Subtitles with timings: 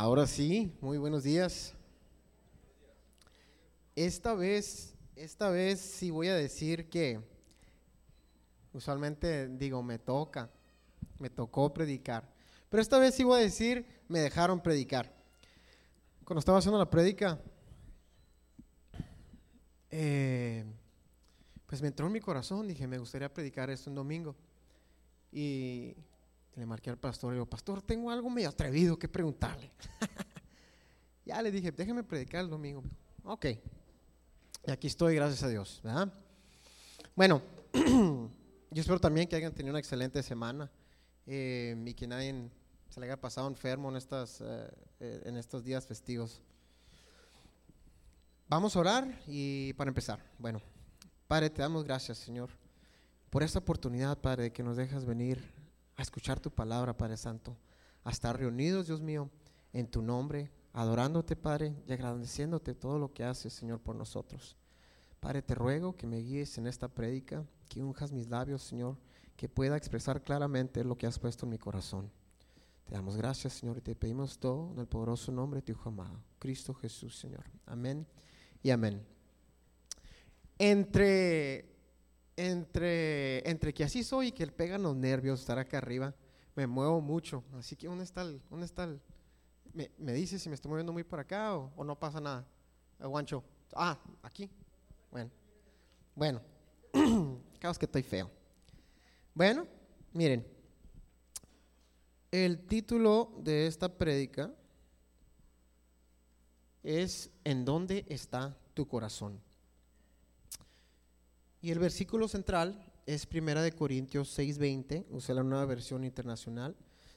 [0.00, 1.74] Ahora sí, muy buenos días.
[3.96, 7.20] Esta vez, esta vez sí voy a decir que
[8.72, 10.50] usualmente digo, me toca,
[11.18, 12.32] me tocó predicar.
[12.68, 15.12] Pero esta vez sí voy a decir, me dejaron predicar.
[16.22, 17.40] Cuando estaba haciendo la prédica,
[19.90, 20.64] eh,
[21.66, 24.36] pues me entró en mi corazón, dije, me gustaría predicar esto un domingo.
[25.32, 25.96] Y
[26.56, 29.70] le marqué al pastor y digo, pastor, tengo algo medio atrevido que preguntarle.
[31.24, 32.82] ya le dije, déjeme predicar el domingo.
[33.24, 33.46] Ok.
[34.66, 35.82] Y aquí estoy, gracias a Dios.
[37.14, 40.70] Bueno, yo espero también que hayan tenido una excelente semana
[41.26, 42.50] eh, y que nadie
[42.88, 46.40] se le haya pasado enfermo en, estas, eh, eh, en estos días festivos.
[48.48, 50.60] Vamos a orar y para empezar, bueno,
[51.26, 52.48] Padre, te damos gracias, Señor,
[53.28, 55.57] por esta oportunidad, Padre, de que nos dejas venir
[55.98, 57.56] a escuchar tu palabra, Padre Santo,
[58.04, 59.28] a estar reunidos, Dios mío,
[59.72, 64.56] en tu nombre, adorándote, Padre, y agradeciéndote todo lo que haces, Señor, por nosotros.
[65.18, 68.96] Padre, te ruego que me guíes en esta prédica, que unjas mis labios, Señor,
[69.36, 72.10] que pueda expresar claramente lo que has puesto en mi corazón.
[72.86, 75.88] Te damos gracias, Señor, y te pedimos todo en el poderoso nombre de tu Hijo
[75.88, 77.44] amado, Cristo Jesús, Señor.
[77.66, 78.06] Amén
[78.62, 79.04] y amén.
[80.60, 81.77] Entre
[82.38, 86.14] entre, entre que así soy y que él pegan los nervios estar acá arriba,
[86.54, 87.44] me muevo mucho.
[87.58, 88.40] Así que, ¿dónde está el.?
[88.48, 89.00] Dónde está el
[89.74, 92.46] me, me dice si me estoy moviendo muy para acá o, no pasa nada.
[92.98, 93.44] Guancho.
[93.74, 94.50] Ah, aquí.
[95.10, 95.30] Bueno.
[96.14, 96.40] Bueno.
[97.60, 98.30] Caos que estoy feo.
[99.34, 99.66] Bueno,
[100.12, 100.46] miren.
[102.30, 104.52] El título de esta prédica
[106.82, 109.40] es ¿En dónde está tu corazón?
[111.60, 116.76] Y el versículo central es Primera de Corintios 6:20, usa la nueva versión internacional.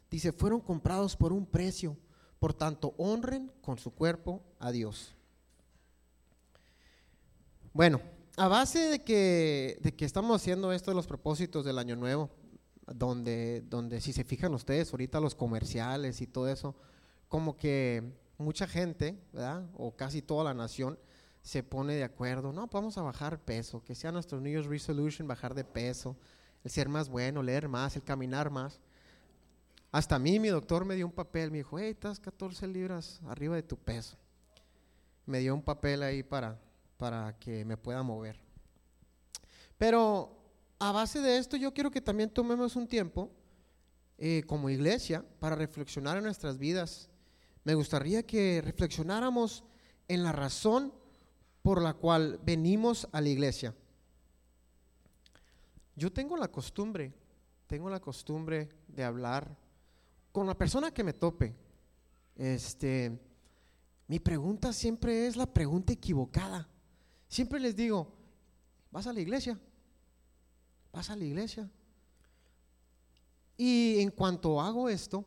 [0.09, 1.97] Dice, fueron comprados por un precio,
[2.39, 5.13] por tanto honren con su cuerpo a Dios.
[7.73, 8.01] Bueno,
[8.35, 12.29] a base de que, de que estamos haciendo esto de los propósitos del año nuevo,
[12.87, 16.75] donde, donde si se fijan ustedes, ahorita los comerciales y todo eso,
[17.27, 19.69] como que mucha gente, ¿verdad?
[19.77, 20.97] O casi toda la nación,
[21.41, 25.27] se pone de acuerdo, no, vamos a bajar peso, que sea nuestro New Year's Resolution
[25.27, 26.15] bajar de peso,
[26.63, 28.79] el ser más bueno, leer más, el caminar más.
[29.91, 33.19] Hasta a mí mi doctor me dio un papel, me dijo, hey, estás 14 libras
[33.27, 34.17] arriba de tu peso.
[35.25, 36.59] Me dio un papel ahí para,
[36.97, 38.39] para que me pueda mover.
[39.77, 40.37] Pero
[40.79, 43.31] a base de esto yo quiero que también tomemos un tiempo
[44.17, 47.09] eh, como iglesia para reflexionar en nuestras vidas.
[47.63, 49.63] Me gustaría que reflexionáramos
[50.07, 50.93] en la razón
[51.61, 53.75] por la cual venimos a la iglesia.
[55.95, 57.13] Yo tengo la costumbre,
[57.67, 59.55] tengo la costumbre de hablar
[60.31, 61.55] con la persona que me tope.
[62.35, 63.19] Este,
[64.07, 66.67] mi pregunta siempre es la pregunta equivocada.
[67.27, 68.11] Siempre les digo,
[68.89, 69.59] ¿vas a la iglesia?
[70.91, 71.69] ¿Vas a la iglesia?
[73.57, 75.23] Y en cuanto hago esto,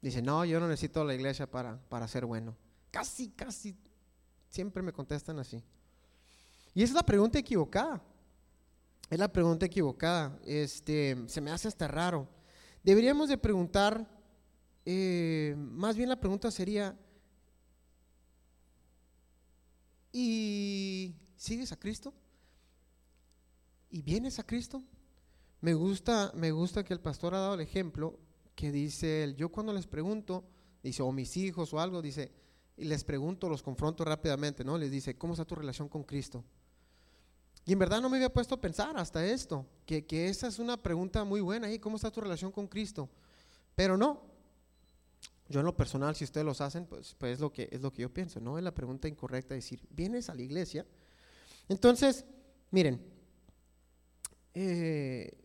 [0.00, 2.56] dice, no, yo no necesito la iglesia para, para ser bueno.
[2.90, 3.76] Casi, casi
[4.56, 5.62] Siempre me contestan así.
[6.72, 8.02] Y esa es la pregunta equivocada.
[9.10, 10.40] Es la pregunta equivocada.
[10.46, 12.26] Este, se me hace hasta raro.
[12.82, 14.08] Deberíamos de preguntar,
[14.86, 16.98] eh, más bien la pregunta sería,
[20.10, 22.14] ¿y sigues a Cristo?
[23.90, 24.82] ¿Y vienes a Cristo?
[25.60, 28.18] Me gusta, me gusta que el pastor ha dado el ejemplo
[28.54, 30.48] que dice él, yo cuando les pregunto,
[30.82, 32.45] dice, o mis hijos o algo, dice,
[32.76, 34.76] y les pregunto, los confronto rápidamente, ¿no?
[34.76, 36.44] Les dice, ¿cómo está tu relación con Cristo?
[37.64, 40.76] Y en verdad no me había puesto a pensar hasta esto, que, esa es una
[40.76, 43.08] pregunta muy buena, ¿y cómo está tu relación con Cristo?
[43.74, 44.22] Pero no,
[45.48, 47.92] yo en lo personal, si ustedes los hacen, pues, pues es, lo que, es lo
[47.92, 48.58] que yo pienso, ¿no?
[48.58, 50.86] Es la pregunta incorrecta decir, ¿vienes a la iglesia?
[51.68, 52.24] Entonces,
[52.70, 53.04] miren,
[54.54, 55.36] eh,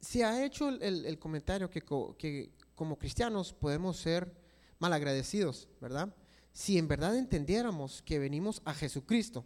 [0.00, 1.82] se ha hecho el, comentario que,
[2.18, 4.36] que como cristianos podemos ser
[4.78, 6.14] malagradecidos, ¿verdad?
[6.52, 9.44] Si en verdad entendiéramos que venimos a Jesucristo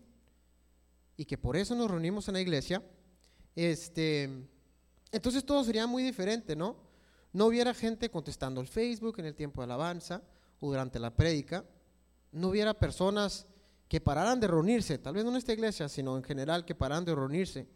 [1.16, 2.82] y que por eso nos reunimos en la iglesia,
[3.54, 4.48] este,
[5.10, 6.76] entonces todo sería muy diferente, ¿no?
[7.32, 10.22] No hubiera gente contestando el Facebook en el tiempo de alabanza
[10.60, 11.64] o durante la prédica,
[12.30, 13.46] no hubiera personas
[13.88, 17.04] que pararan de reunirse, tal vez no en esta iglesia, sino en general que pararan
[17.04, 17.68] de reunirse.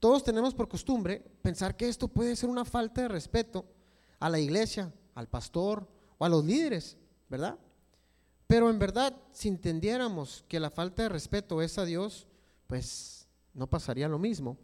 [0.00, 3.64] Todos tenemos por costumbre pensar que esto puede ser una falta de respeto
[4.18, 5.88] a la iglesia, al pastor
[6.18, 6.96] o a los líderes,
[7.28, 7.58] ¿verdad?
[8.46, 12.26] Pero en verdad, si entendiéramos que la falta de respeto es a Dios,
[12.66, 14.58] pues no pasaría lo mismo.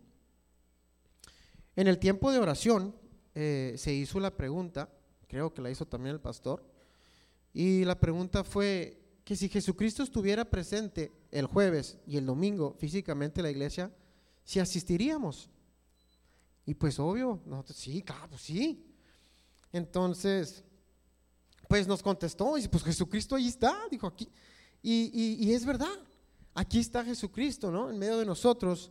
[1.76, 2.94] En el tiempo de oración
[3.34, 4.90] eh, se hizo la pregunta,
[5.28, 6.64] creo que la hizo también el pastor,
[7.52, 13.40] Y la pregunta fue que si Jesucristo estuviera presente el jueves y el domingo físicamente
[13.40, 13.90] en la iglesia,
[14.44, 15.50] si asistiríamos.
[16.66, 18.84] Y pues obvio, nosotros sí, claro, sí.
[19.72, 20.64] Entonces,
[21.70, 24.28] pues nos contestó, y pues Jesucristo ahí está, dijo aquí.
[24.82, 25.86] Y, y, es verdad,
[26.52, 27.92] aquí está Jesucristo, ¿no?
[27.92, 28.90] En medio de nosotros.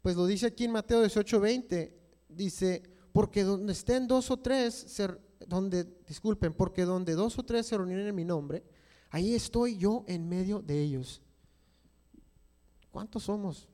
[0.00, 2.00] Pues lo dice aquí en Mateo 18, 20,
[2.30, 2.82] dice,
[3.12, 7.76] porque donde estén dos o tres, ser, donde, disculpen, porque donde dos o tres se
[7.76, 8.64] reúnen en mi nombre,
[9.10, 11.20] ahí estoy yo en medio de ellos.
[12.90, 13.68] ¿Cuántos somos?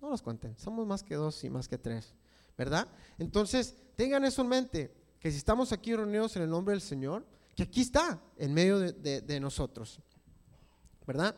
[0.00, 2.12] No los cuenten, somos más que dos y más que tres,
[2.58, 2.88] ¿verdad?
[3.18, 7.24] Entonces, tengan eso en mente, que si estamos aquí reunidos en el nombre del Señor,
[7.54, 9.98] que aquí está en medio de, nosotros,
[11.06, 11.34] ¿verdad?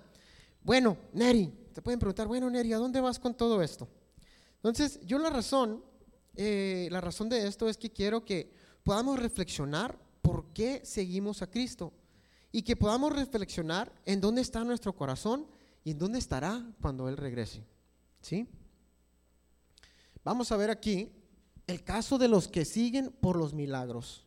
[0.63, 3.89] Bueno, Neri, te pueden preguntar, bueno, Neri, ¿a dónde vas con todo esto?
[4.57, 5.85] Entonces, yo la razón,
[6.35, 8.53] eh, la razón de esto es que quiero que
[8.83, 11.93] podamos reflexionar por qué seguimos a Cristo
[12.51, 15.47] y que podamos reflexionar en dónde está nuestro corazón
[15.85, 17.65] y en dónde estará cuando Él regrese.
[18.21, 18.49] ¿Sí?
[20.25, 21.11] Vamos a ver aquí
[21.69, 24.27] el caso de los que siguen por los milagros.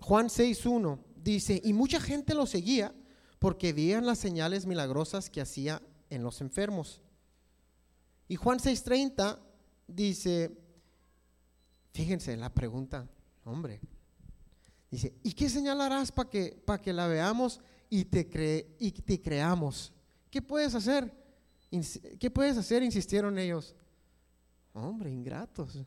[0.00, 2.92] Juan 6.1 dice, y mucha gente lo seguía
[3.38, 7.02] porque veían las señales milagrosas que hacía en los enfermos.
[8.28, 9.38] Y Juan 6.30
[9.86, 10.56] dice,
[11.92, 13.06] fíjense la pregunta,
[13.44, 13.78] hombre,
[14.90, 17.60] dice, ¿y qué señalarás para que, que la veamos
[17.90, 19.92] y te, cre y te creamos?
[20.30, 21.19] ¿Qué puedes hacer?
[22.18, 22.82] ¿Qué puedes hacer?
[22.82, 23.74] Insistieron ellos.
[24.72, 25.76] Hombre, ingratos.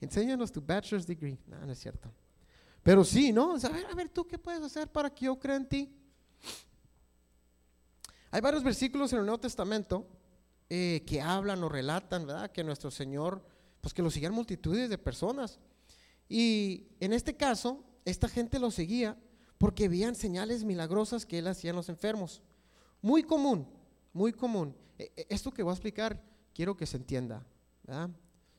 [0.00, 1.38] Enséñanos tu bachelor's degree.
[1.46, 2.12] No, no es cierto.
[2.82, 3.56] Pero sí, ¿no?
[3.56, 5.92] a ver, a ver, ¿tú qué puedes hacer para que yo crea en ti?
[8.30, 10.06] Hay varios versículos en el Nuevo Testamento
[10.68, 12.50] eh, que hablan o relatan, ¿verdad?
[12.50, 13.44] Que nuestro Señor,
[13.80, 15.58] pues que lo siguen multitudes de personas.
[16.28, 19.16] Y en este caso, esta gente lo seguía
[19.58, 22.42] porque veían señales milagrosas que Él hacía en los enfermos.
[23.06, 23.66] Muy común,
[24.12, 24.74] muy común.
[24.98, 26.20] E, e, esto que voy a explicar,
[26.52, 27.46] quiero que se entienda.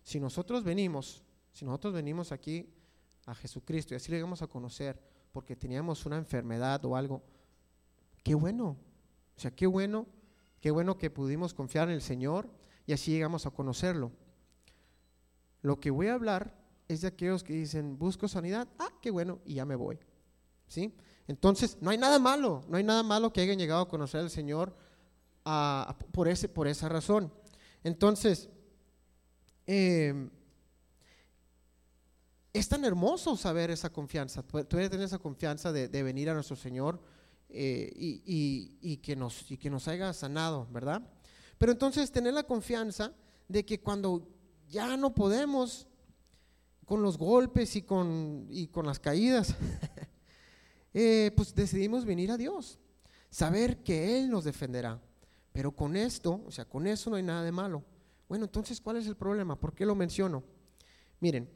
[0.03, 2.69] Si nosotros venimos, si nosotros venimos aquí
[3.25, 4.97] a Jesucristo y así le vamos a conocer
[5.33, 7.21] porque teníamos una enfermedad o algo,
[8.23, 8.77] qué bueno.
[9.35, 10.07] O sea, qué bueno
[10.59, 12.49] Qué bueno que pudimos confiar en el Señor
[12.85, 14.11] y así llegamos a conocerlo.
[15.61, 16.55] Lo que voy a hablar
[16.88, 19.99] es de aquellos que dicen, busco sanidad, ah, qué bueno, y ya me voy.
[20.67, 20.94] ¿Sí?
[21.27, 24.29] Entonces, no hay nada malo, no hay nada malo que hayan llegado a conocer al
[24.29, 24.75] Señor
[26.12, 27.31] por, ese, por esa razón.
[27.83, 28.50] Entonces,
[29.65, 30.29] em,
[32.53, 37.00] es tan hermoso saber esa confianza, tener esa confianza de venir a nuestro Señor
[37.50, 41.01] eh, y, que nos, y que nos haya sanado, ¿verdad?
[41.57, 43.13] Pero entonces tener la confianza
[43.47, 44.27] de que cuando
[44.68, 45.88] ya no podemos
[46.85, 49.56] con los golpes y con, y con las caídas,
[50.99, 52.79] eh, pues decidimos venir a Dios,
[53.29, 54.99] saber que Él nos defenderá.
[55.53, 57.83] Pero con esto, o sea, con eso no hay nada de malo.
[58.27, 59.59] Bueno, entonces, ¿cuál es el problema?
[59.59, 60.44] ¿Por qué lo menciono?
[61.19, 61.47] Miren,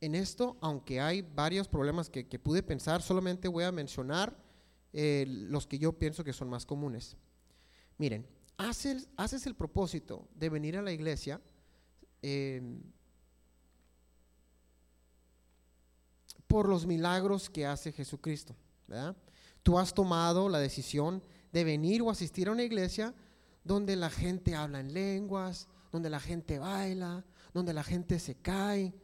[0.00, 4.34] en esto, aunque hay varios problemas que, pude pensar, solamente voy a mencionar
[4.94, 7.14] eh, los que yo pienso que son más comunes.
[7.98, 8.26] Miren,
[8.56, 11.42] haces, haces el propósito de venir a la iglesia
[12.22, 12.80] em,
[16.54, 18.54] por los milagros que hace Jesucristo.
[19.64, 21.20] Tú has tomado la decisión
[21.52, 23.12] de venir o asistir a una iglesia
[23.64, 28.94] donde la gente habla en lenguas, donde la gente baila, donde la gente se cae,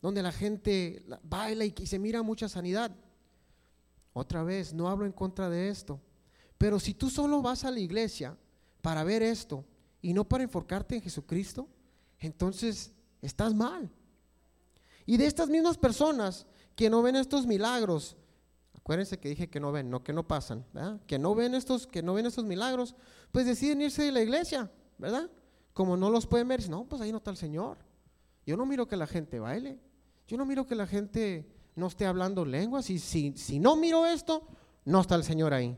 [0.00, 2.92] donde la gente baila y, se mira mucha sanidad.
[4.12, 6.00] Otra vez, no hablo en contra de esto.
[6.58, 8.36] Pero si tú solo vas a la iglesia
[8.82, 9.64] para ver esto
[10.00, 11.68] y no para enfocarte en Jesucristo,
[12.20, 13.90] entonces estás mal.
[15.06, 16.46] Y de estas mismas personas
[16.80, 18.16] que no ven estos milagros,
[18.72, 20.64] acuérdense que dije que no ven, no que no pasan,
[21.06, 22.94] que no ven estos, que no ven estos milagros,
[23.30, 25.30] pues deciden irse de la iglesia, ¿verdad?
[25.74, 27.76] Como no los pueden ver, no, pues ahí no está el Señor.
[28.46, 29.78] Yo no miro que la gente baile.
[30.26, 31.46] Yo no miro que la gente
[31.76, 34.48] no esté hablando lenguas y si, si no miro esto,
[34.86, 35.76] no está el Señor ahí.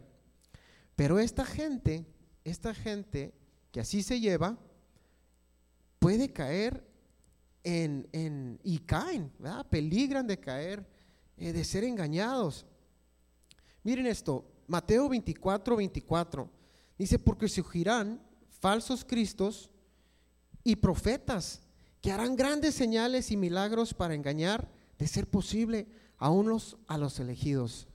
[0.95, 2.07] Pero esta gente,
[2.45, 3.35] esta gente
[3.73, 4.57] que así se lleva,
[5.99, 6.93] puede caer
[7.65, 9.67] en, en y caen, ¿verdad?
[9.69, 10.92] peligran de caer,
[11.43, 12.65] eh, de ser engañados.
[13.83, 16.49] Miren esto, Mateo 24, 24,
[16.97, 18.23] dice, porque surgirán
[18.61, 19.69] falsos cristos
[20.63, 21.61] y profetas
[22.01, 27.19] que harán grandes señales y milagros para engañar, de ser posible, a unos a los
[27.19, 27.89] elegidos.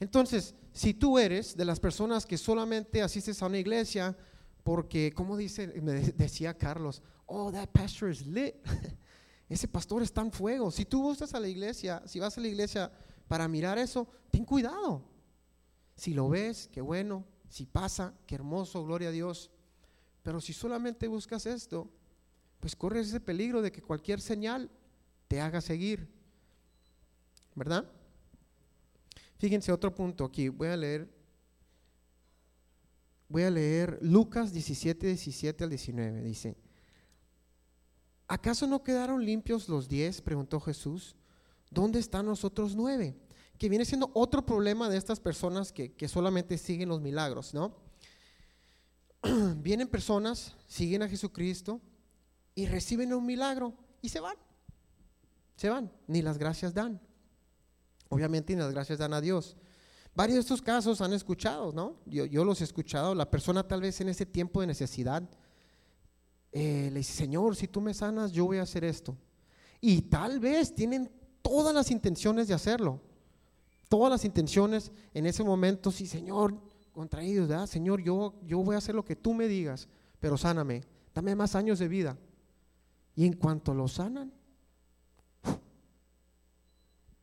[0.00, 4.16] Entonces, si tú eres de las personas que solamente asistes a una iglesia
[4.62, 8.54] porque, como dice, me decía Carlos, oh, that pastor is lit.
[9.48, 10.70] Ese pastor está en fuego.
[10.70, 12.90] Si tú gustas a la iglesia, si vas a la iglesia
[13.28, 15.04] para mirar eso, ten cuidado.
[15.96, 17.24] Si lo ves, qué bueno.
[17.48, 19.50] Si pasa, qué hermoso, gloria a Dios.
[20.22, 21.88] Pero si solamente buscas esto,
[22.58, 24.70] pues corres ese peligro de que cualquier señal
[25.28, 26.08] te haga seguir.
[27.54, 27.88] ¿Verdad?
[29.38, 30.48] Fíjense otro punto aquí.
[30.48, 31.08] Voy a leer.
[33.28, 36.22] Voy a leer Lucas 17, 17 al 19.
[36.22, 36.56] Dice,
[38.28, 40.20] ¿acaso no quedaron limpios los diez?
[40.20, 41.16] Preguntó Jesús.
[41.70, 43.16] ¿Dónde están los otros nueve?
[43.58, 47.76] Que viene siendo otro problema de estas personas que, que solamente siguen los milagros, ¿no?
[49.56, 51.80] Vienen personas, siguen a Jesucristo
[52.54, 54.36] y reciben un milagro y se van.
[55.56, 57.00] Se van, ni las gracias dan.
[58.08, 59.56] Obviamente ni las gracias dan a Dios.
[60.14, 62.00] Varios de estos casos han escuchado, ¿no?
[62.06, 63.14] Yo, los he escuchado.
[63.14, 65.22] La persona tal vez en ese tiempo de necesidad
[66.58, 69.14] eh, le dice, Señor, si tú me sanas, yo voy a hacer esto.
[69.78, 73.02] Y tal vez tienen todas las intenciones de hacerlo.
[73.90, 76.58] Todas las intenciones en ese momento, sí, Señor,
[76.92, 77.66] contra ellos, ¿verdad?
[77.66, 79.86] Señor, yo, yo voy a hacer lo que tú me digas,
[80.18, 80.82] pero sáname,
[81.14, 82.16] dame más años de vida.
[83.14, 84.32] Y en cuanto lo sanan,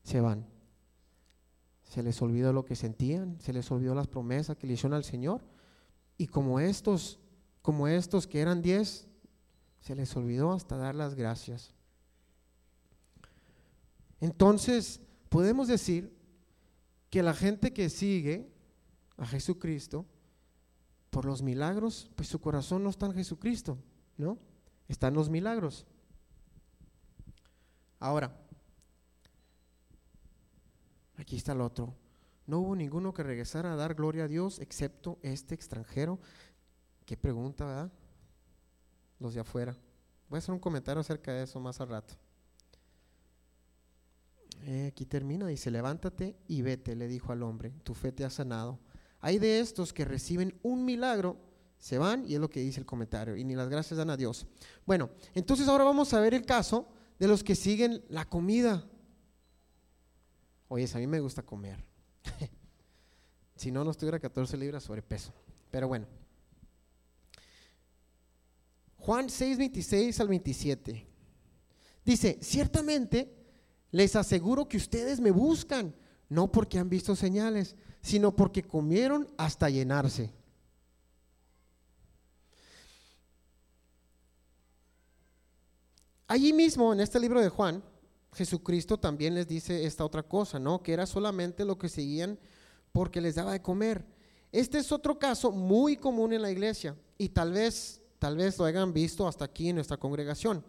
[0.03, 0.45] se van.
[1.85, 5.03] Se les olvidó lo que sentían, se les olvidó las promesas que le hicieron al
[5.03, 5.41] Señor.
[6.19, 7.19] Y como estos,
[7.63, 9.07] como estos que eran diez,
[9.83, 11.73] se les olvidó hasta dar las gracias.
[14.21, 16.17] Entonces, podemos decir
[17.09, 18.49] que la gente que sigue
[19.17, 20.05] a Jesucristo
[21.09, 23.77] por los milagros, pues su corazón no está en Jesucristo,
[24.15, 24.39] ¿no?
[24.87, 25.85] Está en los milagros.
[27.99, 28.39] Ahora,
[31.17, 31.93] aquí está el otro.
[32.47, 36.19] No hubo ninguno que regresara a dar gloria a Dios excepto este extranjero.
[37.05, 37.91] Qué pregunta, ¿verdad?
[39.23, 39.73] Los de afuera.
[40.27, 42.13] Voy a hacer un comentario acerca de eso más al rato.
[44.65, 48.29] Eh, aquí termina, dice, levántate y vete, le dijo al hombre, tu fe te ha
[48.29, 48.79] sanado.
[49.21, 51.37] Hay de estos que reciben un milagro,
[51.77, 54.17] se van, y es lo que dice el comentario, y ni las gracias dan a
[54.17, 54.45] Dios.
[54.85, 58.85] Bueno, entonces ahora vamos a ver el caso de los que siguen la comida.
[60.67, 61.81] Oye, a mí me gusta comer.
[63.55, 65.31] si no, no estuviera 14 libras sobrepeso.
[65.71, 66.22] Pero bueno.
[69.03, 71.05] Juan 6, 26 al 27.
[72.05, 73.35] Dice, ciertamente
[73.91, 75.93] les aseguro que ustedes me buscan,
[76.29, 80.31] no porque han visto señales, sino porque comieron hasta llenarse.
[86.25, 87.83] Allí mismo, en este libro de Juan,
[88.31, 90.81] Jesucristo también les dice esta otra cosa, ¿no?
[90.81, 92.39] Que era solamente lo que seguían
[92.93, 94.05] porque les daba de comer.
[94.53, 98.63] Este es otro caso muy común en la iglesia y tal vez, tal vez lo
[98.63, 100.63] hayan visto hasta aquí en nuestra congregación.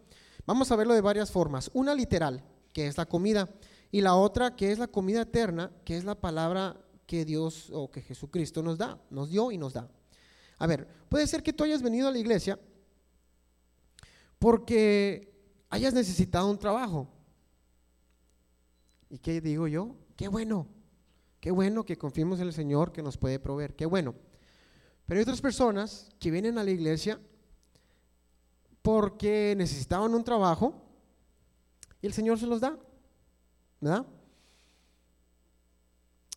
[0.45, 1.71] Vamos a verlo de varias formas.
[1.73, 2.43] Una literal,
[2.73, 3.49] que es la comida,
[3.93, 7.93] y la otra que es la comida eterna, que es la palabra que Dios o
[7.93, 9.89] que Jesucristo nos da, nos dio y nos da.
[10.59, 12.59] A ver, puede ser que tú hayas venido a la iglesia
[14.41, 15.33] porque
[15.71, 17.09] hayas necesitado un trabajo.
[19.09, 19.95] ¿Y qué digo yo?
[20.17, 20.67] Qué bueno,
[21.39, 24.17] qué bueno que confiemos en el Señor que nos puede proveer, qué bueno.
[25.07, 27.21] Pero hay otras personas que vienen a la iglesia
[28.85, 30.75] porque necesitaban un trabajo
[32.03, 32.79] y el Señor se los da,
[33.81, 34.07] ¿verdad?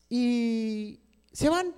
[0.08, 1.02] Y
[1.34, 1.76] se van,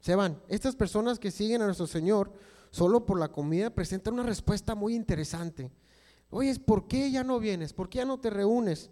[0.00, 0.40] se van.
[0.48, 2.32] Estas personas que siguen a nuestro Señor
[2.70, 5.70] solo por la comida presentan una respuesta muy interesante.
[6.30, 7.74] Oye, ¿por qué ya no vienes?
[7.74, 8.90] ¿Por qué ya no te reúnes?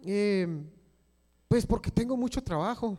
[0.00, 0.68] Em,
[1.46, 2.98] pues porque tengo mucho trabajo.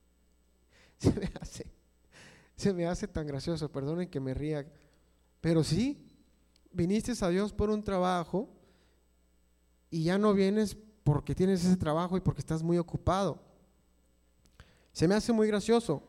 [0.96, 1.66] se, me hace,
[2.56, 4.66] se me hace tan gracioso, perdonen que me ría.
[5.42, 5.98] Pero sí,
[6.72, 8.48] viniste a Dios por un trabajo
[9.90, 13.42] y ya no vienes porque tienes ese trabajo y porque estás muy ocupado.
[14.92, 16.00] Se me hace muy gracioso.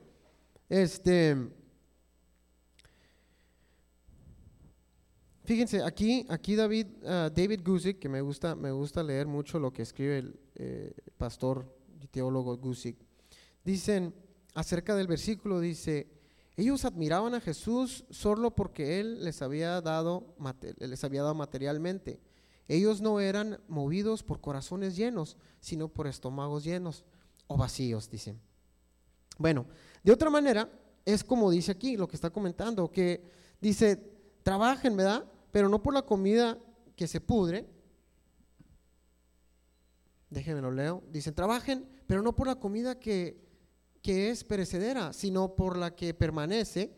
[0.70, 1.36] Este,
[5.44, 9.82] fíjense, aquí, aquí David, uh, Gusick, que me gusta, me gusta leer mucho lo que
[9.82, 12.98] escribe el eh, pastor y teólogo Gusick,
[13.64, 14.14] dicen
[14.54, 16.23] acerca del versículo, dice,
[16.56, 20.36] ellos admiraban a Jesús solo porque Él les había dado,
[20.80, 22.20] les había dado materialmente
[22.68, 27.04] ellos no eran movidos por corazones llenos, sino por estómagos llenos
[27.48, 28.40] o vacíos, dicen.
[29.38, 29.66] Bueno,
[30.04, 30.70] de otra manera,
[31.06, 33.22] es como dice aquí, lo que está comentando, que
[33.60, 33.98] dice,
[34.44, 35.26] trabajen, ¿verdad?
[35.52, 36.58] Pero no por la comida
[36.96, 37.68] que se pudre.
[40.30, 41.04] Déjenme lo leo.
[41.12, 43.38] Dicen, trabajen, pero no por la comida que,
[44.04, 46.94] que es perecedera, sino por la que permanece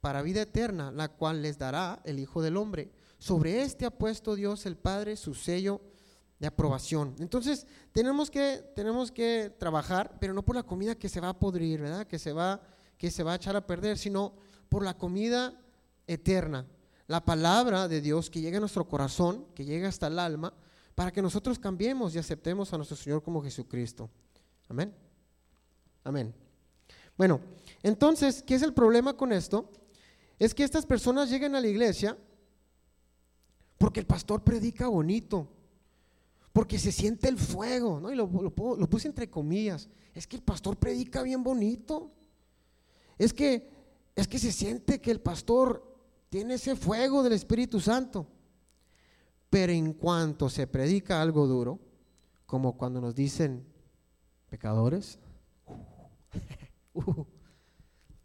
[0.00, 2.90] para vida eterna, la cual les dará el Hijo del Hombre.
[3.18, 5.80] Sobre este ha puesto Dios el Padre su sello
[6.38, 7.14] de aprobación.
[7.20, 11.38] Entonces, tenemos que, tenemos que trabajar, pero no por la comida que se va a
[11.38, 12.06] podrir, ¿verdad?
[12.06, 12.60] Que se va,
[12.98, 14.34] que se va a echar a perder, sino
[14.68, 15.58] por la comida
[16.06, 16.66] eterna.
[17.06, 20.52] La palabra de Dios que llega a nuestro corazón, que llega hasta el alma,
[20.96, 24.10] para que nosotros cambiemos y aceptemos a nuestro Señor como Jesucristo.
[24.68, 25.03] Amén.
[26.04, 26.34] Amén.
[27.16, 27.40] Bueno,
[27.82, 29.70] entonces, ¿qué es el problema con esto?
[30.38, 32.16] Es que estas personas llegan a la iglesia
[33.78, 35.48] porque el pastor predica bonito,
[36.52, 38.12] porque se siente el fuego, ¿no?
[38.12, 39.88] Y lo, lo, puse entre comillas.
[40.14, 42.12] Es que el pastor predica bien bonito.
[43.18, 43.70] Es que,
[44.14, 45.82] es que se siente que el pastor
[46.28, 48.26] tiene ese fuego del Espíritu Santo.
[49.50, 51.78] Pero en cuanto se predica algo duro,
[52.46, 53.64] como cuando nos dicen
[54.48, 55.18] pecadores,
[56.94, 57.24] uh,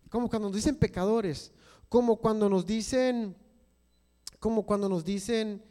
[0.09, 1.51] como cuando nos dicen pecadores,
[1.87, 3.35] como cuando nos dicen,
[4.39, 5.63] como cuando nos dicen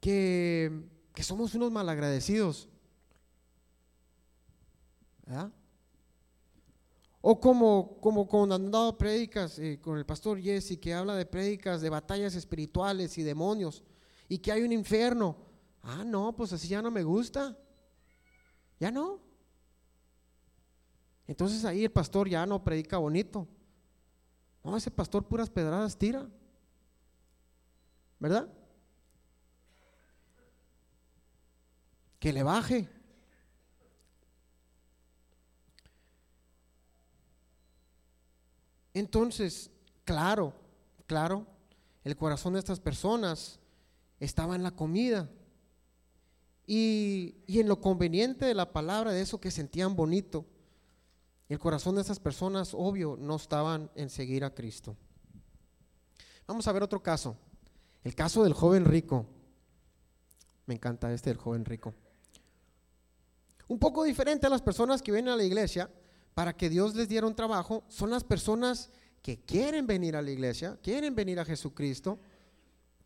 [0.00, 2.68] que, que somos unos malagradecidos.
[7.20, 11.26] O como, como cuando han dado prédicas eh, con el pastor Jesse, que habla de
[11.26, 13.84] prédicas de batallas espirituales y demonios,
[14.28, 15.36] y que hay un infierno.
[15.82, 17.56] Ah, no, pues así ya no me gusta.
[18.78, 19.29] Ya no.
[21.30, 23.46] Entonces ahí el pastor ya no predica bonito.
[24.64, 26.28] No, ese pastor puras pedradas tira.
[28.18, 28.52] ¿Verdad?
[32.18, 32.88] Que le baje.
[38.92, 39.70] Entonces,
[40.04, 40.52] claro,
[41.06, 41.46] claro,
[42.02, 43.60] el corazón de estas personas
[44.18, 45.30] estaba en la comida
[46.66, 50.44] y, y en lo conveniente de la palabra, de eso que sentían bonito.
[51.50, 54.96] El corazón de esas personas, obvio, no estaban en seguir a Cristo.
[56.46, 57.36] Vamos a ver otro caso.
[58.04, 59.26] El caso del joven rico.
[60.66, 61.92] Me encanta este del joven rico.
[63.66, 65.90] Un poco diferente a las personas que vienen a la iglesia
[66.34, 68.88] para que Dios les diera un trabajo, son las personas
[69.20, 72.20] que quieren venir a la iglesia, quieren venir a Jesucristo,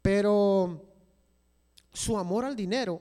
[0.03, 0.87] pero
[1.95, 3.01] su amor al dinero,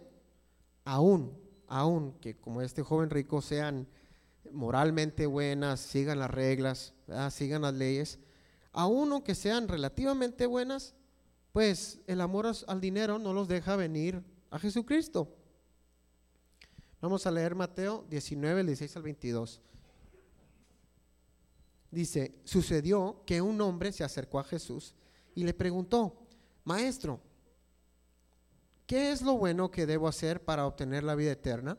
[0.86, 3.86] aún, aún que como este joven rico sean
[4.52, 6.94] moralmente buenas, sigan las reglas,
[7.32, 8.20] sigan las leyes,
[8.72, 10.96] a uno que sean relativamente buenas,
[11.52, 15.36] pues el amor al dinero no los deja venir a Jesucristo.
[17.00, 19.62] Vamos a leer Mateo 19, 16 al 22.
[21.92, 24.96] Dice, sucedió que un hombre se acercó a Jesús
[25.36, 26.18] y le preguntó,
[26.64, 27.20] Maestro,
[28.88, 31.78] ¿qué es lo bueno que debo hacer para obtener la vida eterna?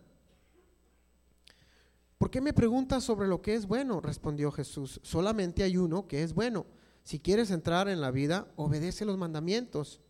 [2.19, 4.01] ¿Por qué me preguntas sobre lo que es bueno?
[4.01, 5.01] Respondió Jesús.
[5.03, 6.67] Solamente hay uno que es bueno.
[7.03, 10.01] Si quieres entrar en la vida, obedece los mandamientos.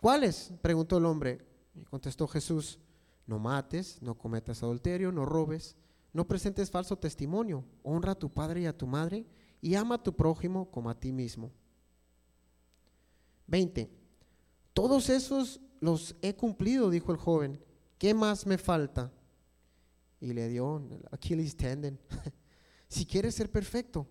[0.00, 0.52] ¿Cuáles?
[0.62, 1.46] preguntó el hombre.
[1.74, 2.78] Y contestó Jesús,
[3.26, 5.76] no mates, no cometas adulterio, no robes,
[6.12, 9.24] no presentes falso testimonio, honra a tu padre y a tu madre
[9.60, 11.50] y ama a tu prójimo como a ti mismo.
[13.46, 13.90] 20.
[14.74, 17.62] Todos esos los he cumplido, dijo el joven.
[17.98, 19.12] ¿Qué más me falta?
[20.22, 21.98] Y le dio Achilles tendon.
[22.88, 24.06] si quieres ser perfecto,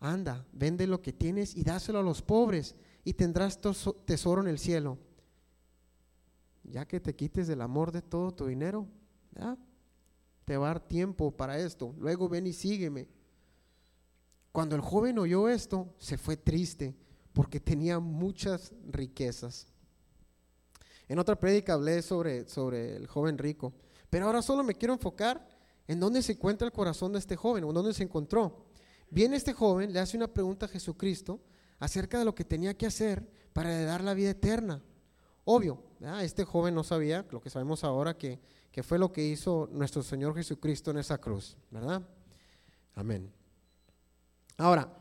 [0.00, 3.60] anda, vende lo que tienes y dáselo a los pobres y tendrás
[4.06, 4.98] tesoro en el cielo.
[6.64, 8.88] Ya que te quites del amor de todo tu dinero,
[10.46, 11.94] te va a dar tiempo para esto.
[11.98, 13.06] Luego ven y sígueme.
[14.52, 16.96] Cuando el joven oyó esto, se fue triste
[17.34, 19.66] porque tenía muchas riquezas.
[21.06, 23.74] En otra prédica hablé sobre, sobre el joven rico,
[24.08, 25.49] pero ahora solo me quiero enfocar
[25.90, 28.64] en dónde se encuentra el corazón de este joven o dónde se encontró.
[29.10, 31.40] Viene este joven, le hace una pregunta a Jesucristo
[31.80, 34.80] acerca de lo que tenía que hacer para dar la vida eterna.
[35.44, 35.82] Obvio,
[36.20, 38.38] este joven no sabía lo que sabemos ahora, que,
[38.70, 42.08] que fue lo que hizo nuestro Señor Jesucristo en esa cruz, ¿verdad?
[42.94, 43.28] Amén.
[44.58, 44.96] Ahora,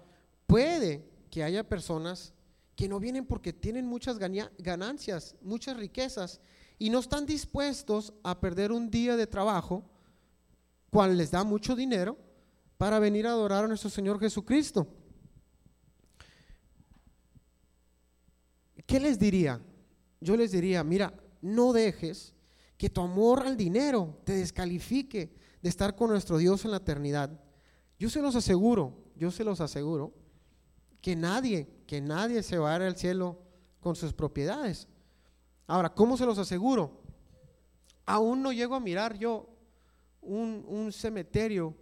[0.47, 2.33] puede que haya personas
[2.75, 6.41] que no vienen porque tienen muchas ganancias, muchas riquezas,
[6.79, 9.87] y no están dispuestos a perder un día de trabajo
[10.89, 12.17] cual les da mucho dinero
[12.77, 14.87] para venir a adorar a nuestro Señor Jesucristo.
[18.85, 19.61] ¿Qué les diría?
[20.19, 22.33] Yo les diría, mira, no dejes
[22.77, 27.39] que tu amor al dinero te descalifique de estar con nuestro Dios en la eternidad.
[27.99, 30.13] Yo se los aseguro, yo se los aseguro,
[31.01, 33.37] que nadie, que nadie se va a ir al cielo
[33.79, 34.87] con sus propiedades.
[35.67, 37.03] Ahora, ¿cómo se los aseguro?
[38.05, 39.48] Aún no llego a mirar yo
[40.29, 41.75] un, cementerio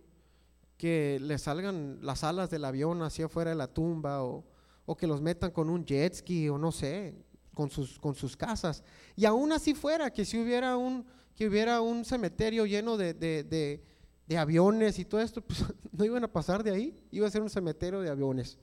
[0.78, 4.46] que le salgan las alas del avión hacia afuera de la tumba o,
[4.86, 7.16] o que los metan con un jet ski o no sé,
[7.54, 8.84] con sus, con sus casas.
[9.16, 11.06] Y aún así fuera, que si hubiera un,
[11.36, 16.32] que hubiera un cementerio lleno de, de aviones y todo esto, pues no iban a
[16.32, 18.58] pasar de ahí, iba a ser un cementerio de aviones.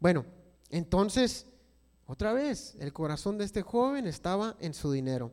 [0.00, 0.24] Bueno,
[0.70, 1.46] entonces,
[2.06, 5.32] otra vez, el corazón de este joven estaba en su dinero.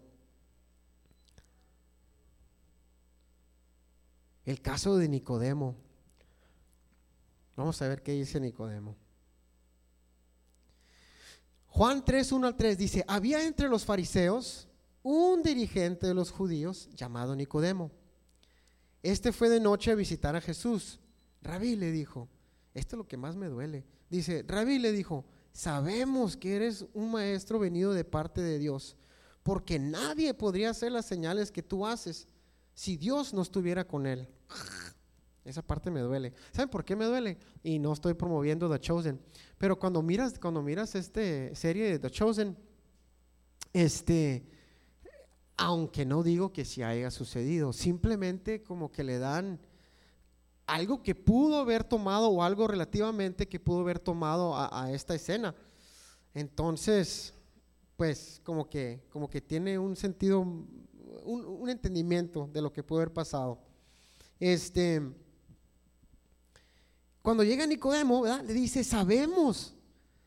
[4.49, 5.75] El caso de Nicodemo.
[7.55, 8.95] Vamos a ver qué dice Nicodemo.
[11.67, 14.67] Juan 3, 1 al 3 dice, había entre los fariseos
[15.03, 17.91] un dirigente de los judíos llamado Nicodemo.
[19.03, 20.99] Este fue de noche a visitar a Jesús.
[21.43, 22.27] Rabí le dijo,
[22.73, 23.85] esto es lo que más me duele.
[24.09, 28.97] Dice, Rabí le dijo, sabemos que eres un maestro venido de parte de Dios,
[29.43, 32.27] porque nadie podría hacer las señales que tú haces
[32.73, 34.27] si Dios no estuviera con él.
[35.49, 36.33] Esa parte me duele.
[36.51, 37.37] ¿Saben por qué me duele?
[37.63, 39.19] Y no estoy promoviendo The Chosen.
[39.57, 41.21] Pero cuando miras, cuando miras esta
[41.55, 42.57] serie de The Chosen,
[43.73, 44.45] este,
[45.57, 49.59] aunque no digo que si haya sucedido, simplemente como que le dan
[50.67, 55.55] algo que pudo haber tomado o algo relativamente que pudo haber tomado a, esta escena.
[56.33, 57.33] Entonces,
[57.97, 60.85] pues como que, como que tiene un sentido, un,
[61.25, 63.68] un entendimiento de lo que pudo haber pasado.
[64.39, 65.01] Este,
[67.21, 69.73] cuando llega Nicodemo, le dice, sabemos,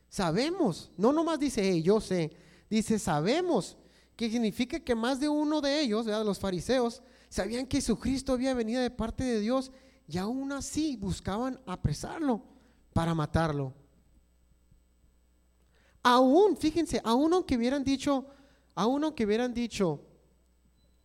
[0.09, 0.91] sabemos.
[0.97, 2.31] No nomás dice, yo sé.
[2.69, 3.77] Dice, sabemos.
[4.15, 8.81] Que significa que más de uno de ellos, los fariseos, sabían que Jesucristo había venido
[8.81, 9.71] de parte de Dios
[10.07, 12.43] y aún así buscaban apresarlo
[12.93, 13.73] para matarlo.
[16.03, 18.27] Aún, fíjense, aún aunque hubieran dicho,
[18.75, 20.01] aún aunque hubieran dicho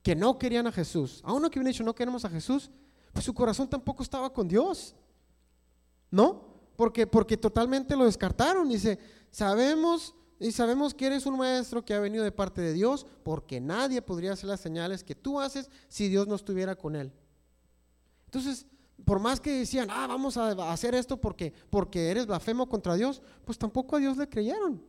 [0.03, 2.71] que no querían a Jesús, aún aunque hubieran dicho no queremos a Jesús,
[3.13, 4.95] pues su corazón tampoco estaba con Dios.
[6.11, 6.47] ¿No?
[6.77, 8.69] Porque, porque totalmente lo descartaron.
[8.69, 8.99] Dice,
[9.31, 13.61] sabemos y sabemos que eres un maestro que ha venido de parte de Dios, porque
[13.61, 17.13] nadie podría hacer las señales que tú haces si Dios no estuviera con él.
[18.27, 18.67] Entonces,
[19.05, 23.21] por más que decían, ah, vamos a hacer esto porque, porque eres blasfemo contra Dios,
[23.45, 24.81] pues tampoco a Dios le creyeron.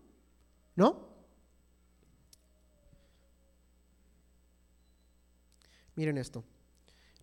[0.76, 1.10] ¿No?
[5.96, 6.44] Miren esto.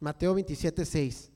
[0.01, 1.33] Mateo 27, 6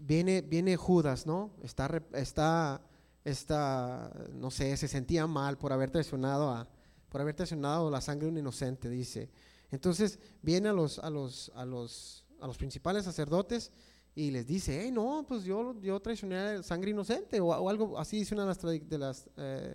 [0.00, 1.50] viene, viene Judas, ¿no?
[1.62, 2.80] Está, está,
[3.24, 6.68] está, no sé, se sentía mal por haber traicionado a,
[7.08, 9.30] por haber traicionado la sangre de un inocente, dice.
[9.70, 13.70] Entonces viene a los, a los, a los, a los principales sacerdotes
[14.14, 18.34] y les dice, hey, no, pues yo, yo traicioné sangre inocente, o, algo así dice
[18.34, 19.74] una de las, de eh,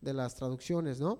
[0.00, 1.18] de las traducciones, ¿no?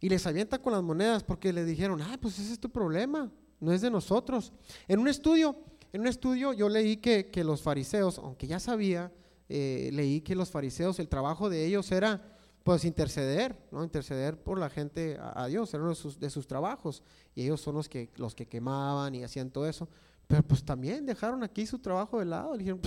[0.00, 3.30] Y les avienta con las monedas porque le dijeron, ah, pues ese es tu problema,
[3.60, 4.52] no es de nosotros.
[4.86, 5.56] En un estudio
[5.92, 9.10] en un estudio yo leí que, los fariseos, aunque ya sabía,
[9.48, 13.82] eh, leí que los fariseos, el trabajo de ellos era pues interceder, ¿no?
[13.82, 17.02] Interceder por la gente a, Dios, era uno de sus, trabajos.
[17.34, 19.88] Y ellos son los que, los que quemaban y hacían todo eso.
[20.26, 22.52] Pero pues también dejaron aquí su trabajo de lado.
[22.52, 22.82] Le dijeron,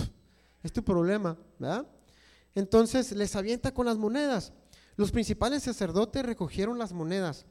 [0.62, 1.84] es tu problema, ¿verdad?
[2.54, 4.52] Entonces les avienta con las monedas.
[4.94, 7.46] Los principales sacerdotes recogieron las monedas.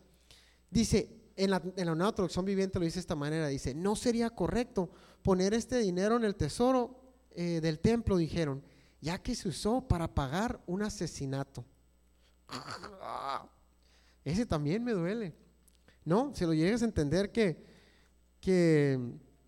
[0.69, 4.89] Dice, en la, nueva traducción viviente lo dice de esta manera, dice, no sería correcto
[5.21, 6.99] poner este dinero en el tesoro
[7.31, 8.63] eh, del templo, dijeron,
[8.99, 11.65] ya que se usó para pagar un asesinato.
[14.25, 15.33] Ese también me duele,
[16.05, 16.33] ¿no?
[16.35, 17.63] Si lo llegas a entender que,
[18.39, 18.99] que,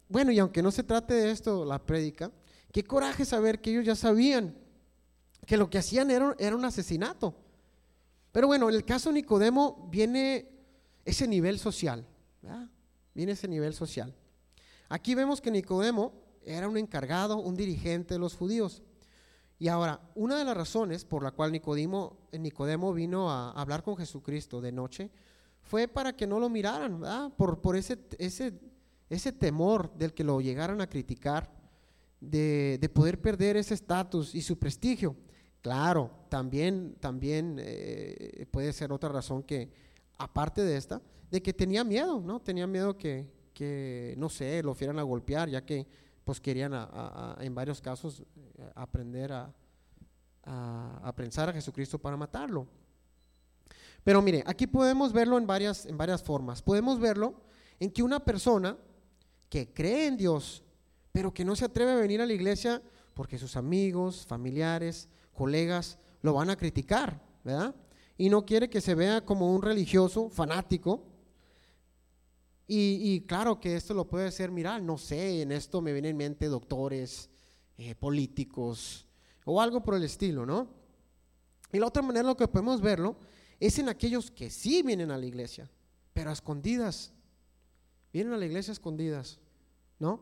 [0.09, 2.31] bueno, y aunque no se trate de esto, la prédica,
[2.71, 4.55] qué coraje saber que ellos ya sabían
[5.45, 7.35] que lo que hacían era, era un asesinato.
[8.31, 10.52] Pero bueno, en el caso Nicodemo viene
[11.05, 12.05] ese nivel social.
[13.13, 14.13] Viene ese nivel social.
[14.89, 16.13] Aquí vemos que Nicodemo
[16.45, 18.81] era un encargado, un dirigente de los judíos.
[19.59, 23.95] Y ahora, una de las razones por la cual Nicodemo, Nicodemo vino a hablar con
[23.95, 25.11] Jesucristo de noche
[25.61, 27.01] fue para que no lo miraran,
[27.37, 28.59] Por, por ese, ese,
[29.09, 31.49] ese temor del que lo llegaran a criticar,
[32.19, 35.15] de, de poder perder ese estatus y su prestigio.
[35.61, 39.71] Claro, también, también eh, puede ser otra razón que
[40.23, 42.39] aparte de esta, de que tenía miedo, ¿no?
[42.39, 45.85] Tenía miedo que, que no sé, lo fueran a golpear, ya que
[46.23, 46.73] pues querían
[47.39, 49.53] en varios casos eh, aprender a,
[50.45, 52.67] a, pensar a Jesucristo para matarlo.
[54.03, 56.61] Pero mire, aquí podemos verlo en varias, en varias formas.
[56.61, 57.41] Podemos verlo
[57.79, 58.77] en que una persona
[59.49, 60.63] que cree en Dios,
[61.11, 62.81] pero que no se atreve a venir a la iglesia
[63.13, 67.75] porque sus amigos, familiares, colegas lo van a criticar, ¿verdad?
[68.23, 71.03] Y no quiere que se vea como un religioso fanático.
[72.65, 76.17] Y, claro que esto lo puede hacer, mira, no sé, en esto me vienen en
[76.17, 77.29] mente doctores,
[77.77, 79.05] eh, políticos
[79.43, 80.69] o algo por el estilo, ¿no?
[81.73, 83.17] Y la otra manera lo que podemos verlo
[83.59, 85.69] es en aquellos que sí vienen a la iglesia,
[86.13, 87.11] pero a escondidas.
[88.13, 89.41] Vienen a la iglesia escondidas,
[89.99, 90.21] ¿no?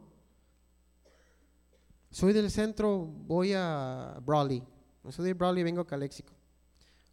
[2.09, 4.63] Soy del centro, voy a Brawley.
[5.03, 6.40] No soy de Brawley, vengo a Caléxico.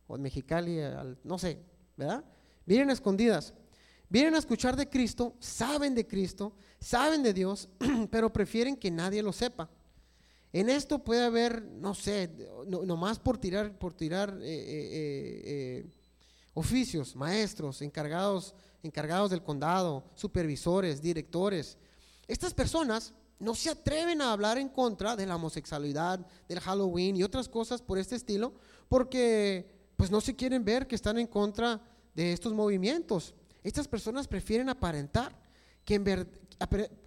[0.09, 0.79] O de Mexicali,
[1.23, 1.61] no sé,
[1.97, 2.25] ¿verdad?
[2.67, 3.55] Vienen escondidas.
[4.11, 7.69] Vienen a escuchar de Cristo, saben de Cristo, saben de Dios,
[8.11, 9.69] pero prefieren que nadie lo sepa.
[10.53, 12.31] En esto puede haber, no sé,
[12.67, 15.87] nomás por tirar, por tirar eh, eh, eh,
[16.55, 21.77] oficios, maestros, encargados, encargados del condado, supervisores, directores.
[22.27, 27.23] Estas personas no se atreven a hablar en contra de la homosexualidad, del Halloween y
[27.23, 28.55] otras cosas por este estilo,
[28.89, 31.83] porque pues no se quieren ver que están en contra
[32.15, 33.35] de estos movimientos.
[33.65, 35.37] Estas personas prefieren aparentar
[35.85, 36.05] que en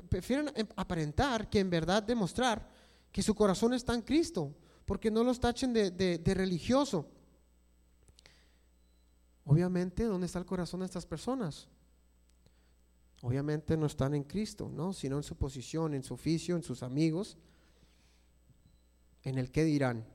[0.09, 2.67] prefieren aparentar que en verdad demostrar
[3.13, 7.07] que su corazón está en Cristo, porque no los tachen de, religioso.
[9.45, 11.69] Obviamente, ¿dónde está el corazón de estas personas?
[13.21, 14.91] Obviamente no están en Cristo, ¿no?
[14.91, 17.37] Sino en su posición, en su oficio, en sus amigos,
[19.23, 20.05] en el que dirán.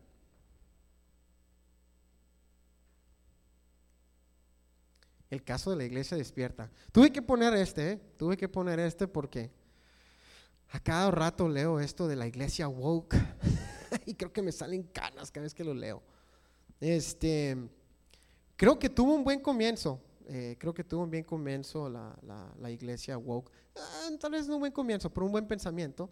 [5.30, 6.70] El caso de la iglesia despierta.
[6.92, 8.00] Tuve que poner este, ¿eh?
[8.16, 9.50] tuve que poner este porque
[10.70, 13.16] a cada rato leo esto de la iglesia woke
[14.06, 16.02] y creo que me salen canas cada vez que lo leo.
[16.80, 17.56] Este,
[18.56, 20.00] creo que tuvo un buen comienzo.
[20.28, 22.16] Eh, creo que tuvo un buen comienzo la,
[22.58, 23.50] la, iglesia woke.
[23.76, 26.10] Ah, tal vez no un buen comienzo, pero un buen pensamiento.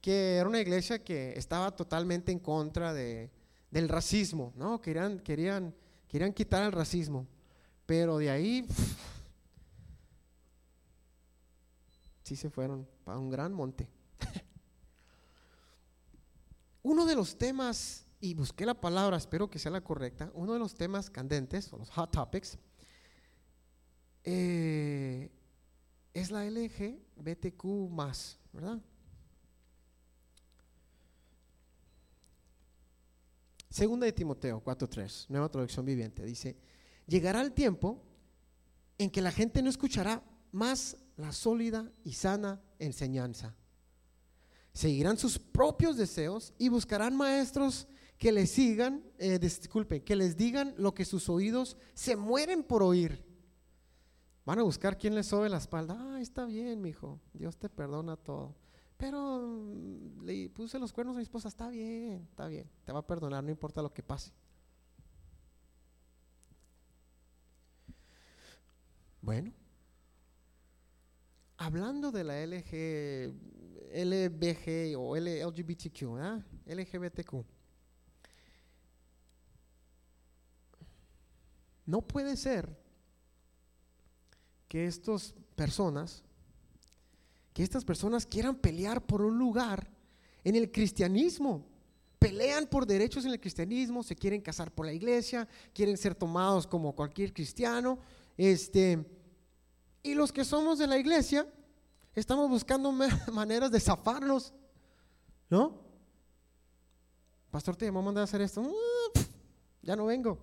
[0.00, 3.30] Que era una iglesia que estaba totalmente en contra de,
[3.70, 4.80] del racismo, ¿no?
[4.80, 5.74] Querían, querían,
[6.06, 7.26] querían quitar el racismo.
[7.86, 8.66] Pero de ahí,
[12.24, 13.88] sí se fueron para un gran monte.
[16.82, 20.58] uno de los temas, y busqué la palabra, espero que sea la correcta, uno de
[20.58, 22.58] los temas candentes, o los hot topics,
[24.24, 25.30] eh,
[26.12, 28.80] es la LGBTQ más, ¿verdad?
[33.70, 36.56] Segunda de Timoteo 4.3, nueva traducción viviente, dice,
[37.06, 38.02] llegará el tiempo
[38.98, 43.54] en que la gente no escuchará más la sólida y sana enseñanza
[44.76, 47.88] seguirán sus propios deseos y buscarán maestros
[48.18, 52.82] que les sigan, eh, disculpen, que les digan lo que sus oídos se mueren por
[52.82, 53.24] oír.
[54.44, 55.96] Van a buscar quien les sobe la espalda.
[55.98, 58.54] Ah, está bien, mi hijo, Dios te perdona todo.
[58.98, 62.98] Pero mm, le puse los cuernos a mi esposa, está bien, está bien, te va
[62.98, 64.30] a perdonar, no importa lo que pase.
[69.26, 69.52] Bueno,
[71.56, 73.34] hablando de la LG,
[73.92, 76.44] LBG o LGBTQ, ¿eh?
[76.76, 77.44] LGBTQ.
[81.86, 82.72] No puede ser
[84.68, 86.22] que estas personas,
[87.52, 89.90] que estas personas quieran pelear por un lugar
[90.44, 91.66] en el cristianismo.
[92.20, 96.64] Pelean por derechos en el cristianismo, se quieren casar por la iglesia, quieren ser tomados
[96.64, 97.98] como cualquier cristiano.
[98.36, 99.15] Este,
[100.06, 101.46] y los que somos de la iglesia
[102.14, 102.92] estamos buscando
[103.32, 104.54] maneras de zafarnos,
[105.50, 105.84] ¿no?
[107.50, 108.62] Pastor, te llamó a mandar a hacer esto.
[108.62, 108.68] Mm,
[109.82, 110.38] ya no vengo.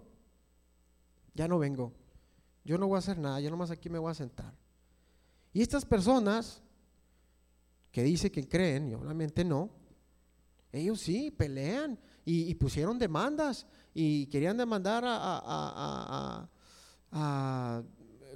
[1.34, 1.94] Ya no vengo.
[2.66, 4.54] Yo no voy a hacer nada, yo nomás aquí me voy a sentar.
[5.52, 6.62] Y estas personas
[7.92, 9.70] que dice que creen, y obviamente no,
[10.72, 16.48] ellos sí pelean y, pusieron demandas y querían demandar a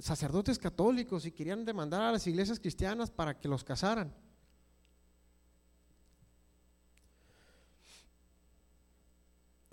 [0.00, 4.14] sacerdotes católicos y querían demandar a las iglesias cristianas para que los casaran.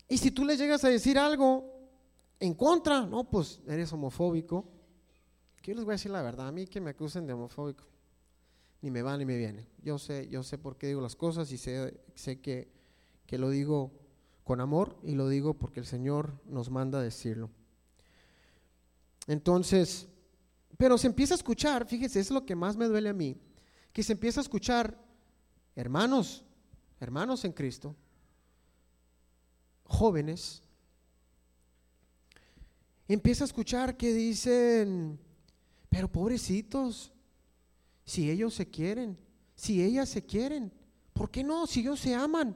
[0.08, 1.76] Y si tú le llegas a decir algo
[2.40, 4.66] en contra, no, pues eres homofóbico.
[5.64, 7.84] Yo les voy a decir la verdad, a mí que me acusen de homofóbico,
[8.82, 9.68] ni me va ni me viene.
[9.82, 12.72] Yo sé, yo sé por qué digo las cosas y sé, sé que,
[13.26, 13.92] que lo digo
[14.44, 17.50] con amor y lo digo porque el Señor nos manda a decirlo.
[19.28, 20.08] Entonces,
[20.78, 23.38] pero se empieza a escuchar, fíjese, es lo que más me duele a mí,
[23.94, 25.00] que se empieza a escuchar,
[25.76, 26.44] hermanos,
[27.00, 27.96] hermanos en Cristo,
[29.84, 30.62] jóvenes,
[33.08, 35.20] empieza a escuchar que dicen,
[35.90, 37.14] pero pobrecitos,
[38.04, 39.18] si ellos se quieren,
[39.56, 40.74] si ellas se quieren,
[41.14, 41.66] ¿por qué no?
[41.68, 42.56] Si ellos se aman.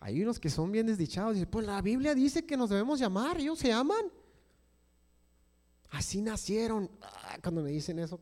[0.00, 3.40] Hay unos que son bien desdichados, dicen, pues la Biblia dice que nos debemos llamar,
[3.40, 4.12] ellos se aman.
[5.90, 6.90] Así nacieron.
[7.00, 8.20] Ah, cuando me dicen eso,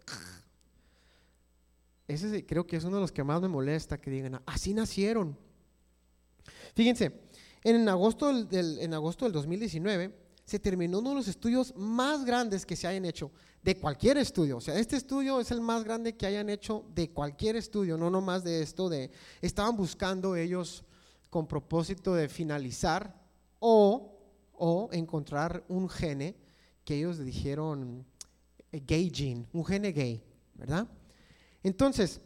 [2.09, 5.37] ese creo que es uno de los que más me molesta que digan, así nacieron.
[6.75, 7.21] Fíjense,
[7.65, 12.65] en agosto del, en agosto del 2019 se terminó uno de los estudios más grandes
[12.65, 13.33] que se hayan hecho,
[13.65, 14.59] de cualquier estudio.
[14.59, 18.11] O sea, este estudio es el más grande que hayan hecho de cualquier estudio, no
[18.11, 19.11] nomás de esto, de
[19.43, 20.85] estaban buscando ellos
[21.29, 23.21] con propósito de finalizar
[23.59, 24.17] o,
[24.53, 26.37] o encontrar un gene
[26.87, 28.07] que ellos dijeron
[28.73, 30.89] eh, gay gene, un gene gay, ¿verdad?
[31.63, 32.23] Entonces,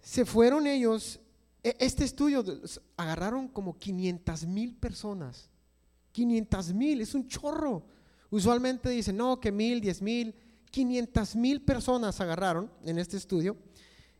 [0.00, 1.20] se fueron ellos,
[1.62, 2.42] e, este estudio
[2.96, 5.50] agarraron como 500 mil personas
[6.12, 7.84] 500 mil, es un chorro.
[8.30, 10.34] Usualmente dicen, no, que mil, diez mil,
[10.70, 13.56] 500 mil personas agarraron en este estudio.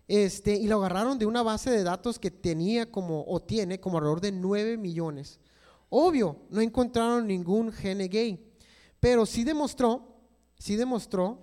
[0.07, 3.99] Este, y lo agarraron de una base de datos que tenía como, o tiene como
[3.99, 5.41] alrededor de 9 millones.
[5.91, 8.48] Obvio, no encontraron ningún gene gay,
[9.01, 10.17] pero sí demostró,
[10.59, 11.41] sí demostró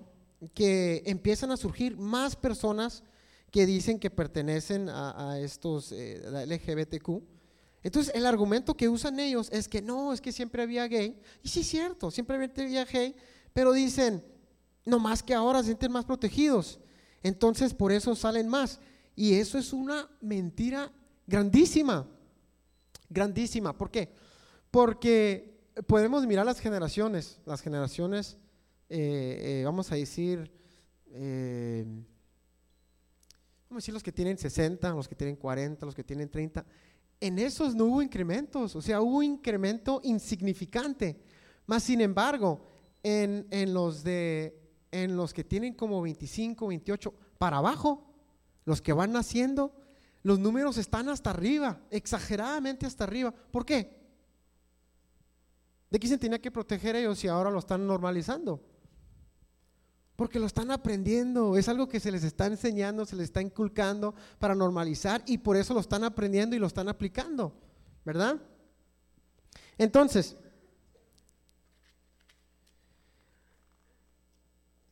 [0.53, 3.03] que empiezan a surgir más personas
[3.51, 7.35] que dicen que pertenecen a, estos eh, LGBTQ
[7.85, 11.21] entonces, el argumento que usan ellos es que no, es que siempre había gay.
[11.43, 13.15] Y sí es cierto, siempre había gay,
[13.53, 14.25] pero dicen,
[14.85, 16.79] no más que ahora se sienten más protegidos.
[17.21, 18.79] Entonces, por eso salen más.
[19.15, 20.91] Y eso es una mentira
[21.27, 22.07] grandísima,
[23.07, 23.77] grandísima.
[23.77, 24.11] ¿Por qué?
[24.71, 25.54] Porque
[25.87, 28.37] podemos mirar las generaciones, las generaciones,
[28.89, 30.51] eh, eh, vamos a decir,
[31.11, 31.85] eh,
[33.69, 36.65] vamos a decir los que tienen 60, los que tienen 40, los que tienen 30
[37.19, 41.19] en esos no hubo incrementos, o sea, hubo incremento insignificante.
[41.65, 42.67] Más sin embargo,
[43.03, 44.59] en, los de,
[44.91, 48.13] en los que tienen como 25, 28, para abajo,
[48.65, 49.73] los que van naciendo,
[50.23, 53.31] los números están hasta arriba, exageradamente hasta arriba.
[53.31, 53.94] ¿Por qué?
[55.95, 58.61] ¿De qué se tenía que proteger ellos si ahora lo están normalizando?
[60.17, 64.13] Porque lo están aprendiendo, es algo que se les está enseñando, se les está inculcando
[64.37, 67.57] para normalizar y por eso lo están aprendiendo y lo están aplicando,
[68.03, 68.35] ¿verdad?
[69.77, 70.35] Entonces,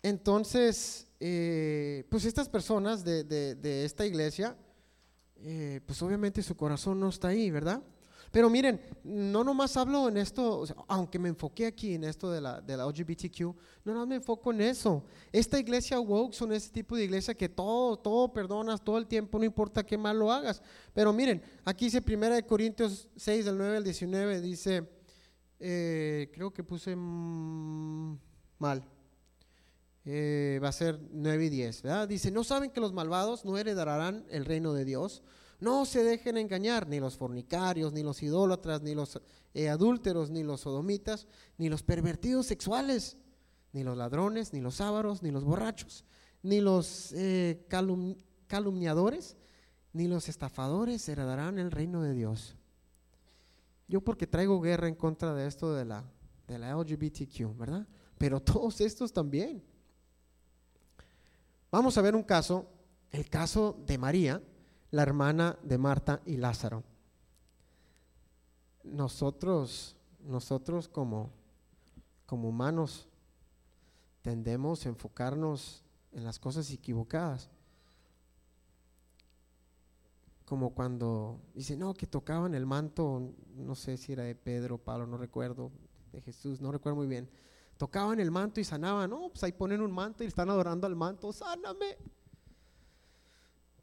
[0.04, 4.56] entonces, eh, pues estas personas de, esta iglesia,
[5.36, 7.84] eh, pues obviamente su corazón no está ahí, ¿verdad?
[8.34, 12.64] Pero miren, no nomás hablo en esto, aunque me enfoqué aquí en esto de la,
[12.66, 13.42] LGBTQ,
[13.86, 15.06] no no me enfoco en eso.
[15.32, 19.38] Esta iglesia woke son ese tipo de iglesia que todo, todo perdonas todo el tiempo,
[19.38, 20.64] no importa qué mal lo hagas.
[20.96, 24.90] Pero miren, aquí dice 1 Corintios 6, del 9 al 19, dice,
[25.60, 28.84] eh, creo que puse mal.
[30.06, 32.08] Eh, va a ser 9 y 10, ¿verdad?
[32.08, 35.22] Dice, ¿no saben que los malvados no heredarán el reino de Dios?
[35.64, 39.22] No se dejen engañar, ni los fornicarios, ni los idólatras, ni los
[39.54, 41.26] eh, adúlteros, ni los sodomitas,
[41.58, 43.16] ni los pervertidos sexuales,
[43.72, 46.04] ni los ladrones, ni los ávaros, ni los borrachos,
[46.42, 47.66] ni los eh,
[48.48, 49.38] calumniadores,
[49.94, 52.58] ni los estafadores heredarán el reino de Dios.
[53.88, 56.04] Yo porque traigo guerra en contra de esto de la,
[56.46, 57.88] de la LGBTQ, ¿verdad?
[58.18, 59.64] Pero todos estos también.
[61.72, 62.68] Vamos a ver un caso,
[63.12, 64.44] el caso de María,
[64.94, 66.84] la hermana de Marta y Lázaro.
[68.84, 71.32] Nosotros, nosotros como,
[72.28, 73.08] como humanos
[74.22, 77.50] tendemos a enfocarnos en las cosas equivocadas.
[80.46, 85.08] Como cuando dice, no, que tocaban el manto, no sé si era de Pedro, Pablo,
[85.08, 85.72] no recuerdo,
[86.12, 87.28] de Jesús, no recuerdo muy bien.
[87.78, 90.96] Tocaban el manto y sanaban, no, pues ahí ponen un manto y están adorando al
[90.96, 91.98] manto, sáname.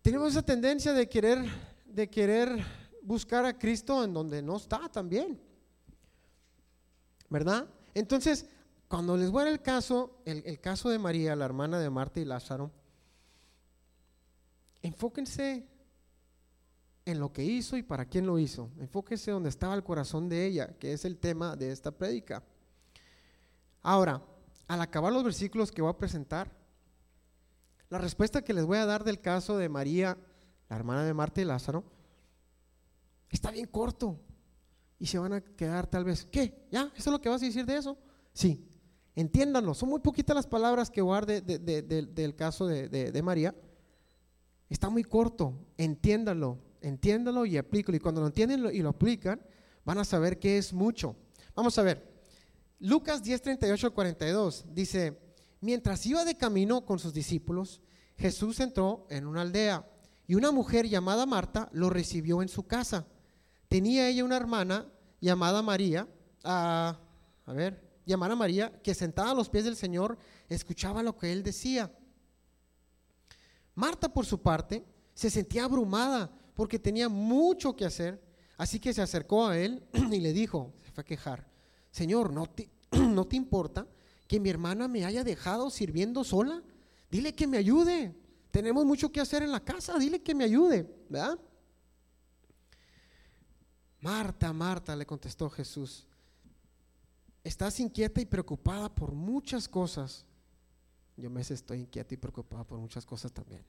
[0.02, 1.44] Tenemos esa tendencia de querer,
[1.84, 2.64] de querer
[3.02, 5.38] buscar a Cristo en donde no está también.
[7.28, 7.68] ¿Verdad?
[7.94, 8.46] Entonces,
[8.88, 12.18] cuando les voy a el caso, el, el caso de María, la hermana de Marta
[12.18, 12.70] y Lázaro,
[14.82, 15.66] enfóquense
[17.04, 18.70] en lo que hizo y para quién lo hizo.
[18.78, 22.42] Enfóquense donde estaba el corazón de ella, que es el tema de esta prédica.
[23.82, 24.22] Ahora,
[24.66, 26.60] al acabar los versículos que voy a presentar,
[27.91, 30.16] la respuesta que les voy a dar del caso de María,
[30.68, 31.84] la hermana de Marta y Lázaro,
[33.28, 34.18] está bien corto.
[34.99, 36.66] Y se van a quedar tal vez, ¿qué?
[36.70, 36.93] ¿Ya?
[36.97, 37.99] ¿Eso es lo que vas a decir de eso?
[38.32, 38.66] Sí.
[39.16, 39.74] Entiéndanlo.
[39.74, 43.55] Son muy poquitas las palabras que guarde del caso de, María.
[44.68, 45.55] Está muy corto.
[45.76, 46.59] Entiéndanlo.
[46.80, 47.97] Entiéndanlo y aplícalo.
[47.97, 49.41] Y cuando lo entienden y lo aplican,
[49.84, 51.16] van a saber que es mucho.
[51.55, 52.09] Vamos a ver.
[52.78, 55.18] Lucas 10, 38 42 dice,
[55.61, 57.82] Mientras iba de camino con sus discípulos,
[58.16, 59.86] Jesús entró en una aldea
[60.26, 63.06] y una mujer llamada Marta lo recibió en su casa.
[63.68, 64.86] Tenía ella una hermana
[65.20, 66.08] llamada María,
[66.44, 66.98] a,
[67.44, 70.16] a ver, llamada María, que sentada a los pies del Señor
[70.48, 71.92] escuchaba lo que él decía.
[73.74, 74.84] Marta, por su parte,
[75.14, 78.22] se sentía abrumada porque tenía mucho que hacer,
[78.56, 81.46] así que se acercó a él y le dijo, se fue a quejar,
[81.90, 83.86] Señor, ¿no te, ¿no te importa
[84.31, 86.62] que mi hermana me haya dejado sirviendo sola?
[87.11, 88.14] Dile que me ayude.
[88.53, 91.37] Tenemos mucho que hacer en la casa, dile que me ayude, ¿verdad?
[94.01, 96.07] Marta, Marta, le contestó Jesús,
[97.43, 100.24] estás inquieta y preocupada por muchas cosas.
[101.16, 103.64] Yo me estoy inquieta y preocupada por muchas cosas también.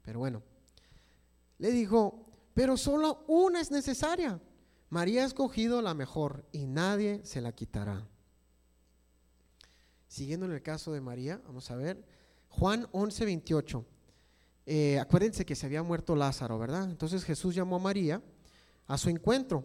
[0.00, 0.42] Pero bueno,
[1.58, 4.40] le dijo, pero solo una es necesaria.
[4.88, 8.08] María ha escogido la mejor y nadie se la quitará.
[10.12, 12.04] Siguiendo en el caso de María, vamos a ver,
[12.50, 13.86] Juan 11, 28.
[14.66, 16.84] Eh, acuérdense que se había muerto Lázaro, ¿verdad?
[16.90, 18.22] Entonces Jesús llamó a María
[18.88, 19.64] a su encuentro.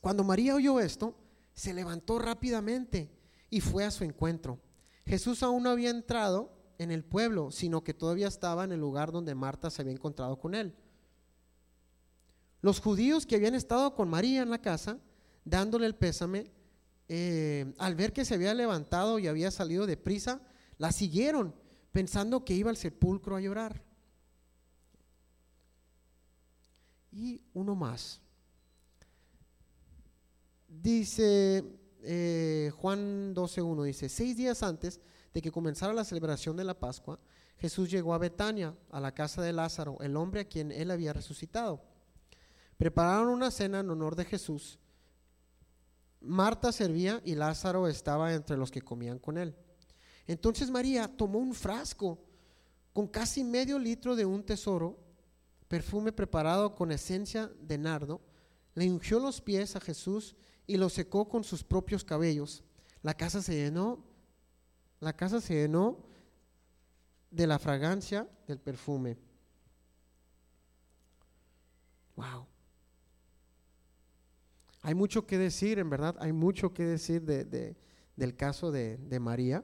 [0.00, 1.16] Cuando María oyó esto,
[1.52, 3.10] se levantó rápidamente
[3.50, 4.60] y fue a su encuentro.
[5.04, 9.10] Jesús aún no había entrado en el pueblo, sino que todavía estaba en el lugar
[9.10, 10.76] donde Marta se había encontrado con él.
[12.60, 14.96] Los judíos que habían estado con María en la casa,
[15.44, 16.52] dándole el pésame,
[17.08, 20.40] eh, al ver que se había levantado y había salido de prisa,
[20.76, 21.54] la siguieron
[21.92, 23.82] pensando que iba al sepulcro a llorar.
[27.10, 28.20] Y uno más.
[30.68, 31.64] Dice
[32.02, 35.00] eh, Juan 12.1, dice, seis días antes
[35.32, 37.18] de que comenzara la celebración de la Pascua,
[37.58, 41.12] Jesús llegó a Betania, a la casa de Lázaro, el hombre a quien él había
[41.12, 41.82] resucitado.
[42.76, 44.78] Prepararon una cena en honor de Jesús.
[46.20, 49.54] Marta servía y Lázaro estaba entre los que comían con él.
[50.26, 52.18] Entonces María tomó un frasco
[52.92, 54.98] con casi medio litro de un tesoro,
[55.68, 58.20] perfume preparado con esencia de nardo,
[58.74, 62.64] le ungió los pies a Jesús y lo secó con sus propios cabellos.
[63.02, 64.04] La casa se llenó,
[65.00, 66.04] la casa se llenó
[67.30, 69.16] de la fragancia del perfume.
[72.16, 72.47] Wow.
[74.88, 77.76] Hay mucho que decir, en verdad, hay mucho que decir de,
[78.16, 79.62] del caso de, María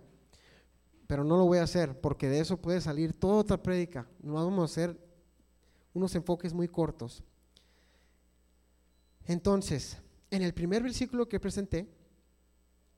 [1.06, 4.06] pero no lo voy a hacer porque de eso puede salir toda otra prédica.
[4.20, 5.00] No vamos a hacer
[5.94, 7.24] unos enfoques muy cortos.
[9.24, 9.96] Entonces,
[10.30, 11.88] en el primer versículo que presenté,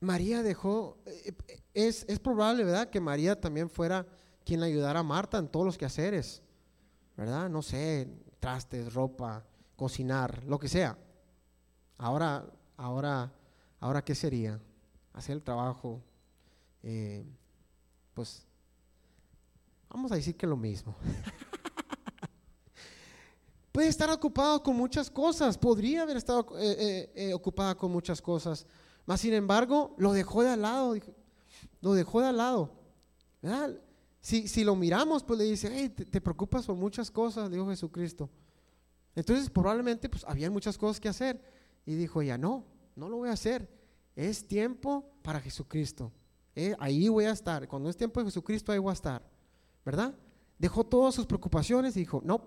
[0.00, 1.32] María dejó, eh,
[1.74, 4.04] es, es probable, ¿verdad?, que María también fuera
[4.44, 6.42] quien ayudara a Marta en todos los quehaceres,
[7.16, 7.48] ¿verdad?
[7.48, 8.08] No sé,
[8.40, 9.46] trastes, ropa,
[9.76, 10.98] cocinar, lo que sea.
[11.98, 12.44] Ahora,
[12.76, 13.32] ahora,
[13.80, 14.60] ahora, ¿qué sería?
[15.12, 16.00] Hacer el trabajo.
[16.82, 17.24] Eh,
[18.14, 18.46] pues
[19.88, 20.94] vamos a decir que lo mismo.
[23.76, 28.22] Puede estar ocupado con muchas cosas, podría haber estado eh, eh, eh, ocupada con muchas
[28.22, 28.64] cosas,
[29.04, 30.96] mas sin embargo lo dejó de al lado,
[31.82, 32.72] lo dejó de al lado.
[34.22, 38.30] Si, si, lo miramos, pues le dice, hey, te, preocupas por muchas cosas, dijo Jesucristo.
[39.14, 41.38] Entonces probablemente pues había muchas cosas que hacer
[41.86, 42.64] y dijo, ya no,
[42.96, 43.70] no lo voy a hacer,
[44.14, 46.12] es tiempo para Jesucristo.
[46.54, 47.68] Eh, ahí voy a estar.
[47.68, 49.22] Cuando es tiempo de Jesucristo, ahí voy a estar.
[49.84, 50.14] ¿Verdad?
[50.58, 52.42] Dejó todas sus preocupaciones y dijo, no,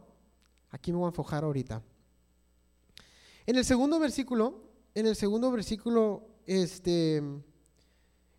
[0.72, 1.82] aquí me voy a enfocar ahorita.
[3.46, 4.64] En el segundo versículo,
[4.94, 7.44] en el segundo versículo, este, en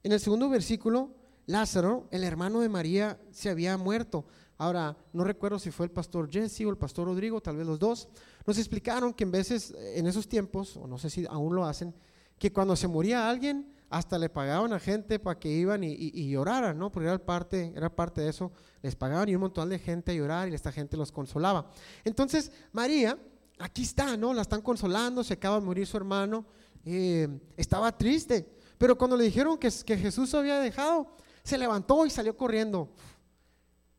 [0.03, 1.15] el segundo versículo,
[1.47, 4.27] Lázaro, el hermano de María, se había muerto.
[4.61, 7.79] Ahora, no recuerdo si fue el pastor Jesse o el pastor Rodrigo, tal vez los
[7.79, 8.11] dos,
[8.45, 11.95] nos explicaron que en veces, en esos tiempos, o no sé si aún lo hacen,
[12.39, 16.79] que cuando se moría alguien, hasta le pagaban a gente para que iban y, lloraran,
[16.79, 16.93] ¿no?
[16.93, 18.53] Porque era parte, era parte de eso,
[18.83, 21.71] les pagaban y un montón de gente a llorar y esta gente los consolaba.
[22.05, 23.19] Entonces, María,
[23.59, 24.35] aquí está, ¿no?
[24.35, 26.45] La están consolando, se acaba de morir su hermano,
[26.85, 28.47] eh, estaba triste,
[28.77, 32.91] pero cuando le dijeron que, que Jesús había dejado, se levantó y salió corriendo.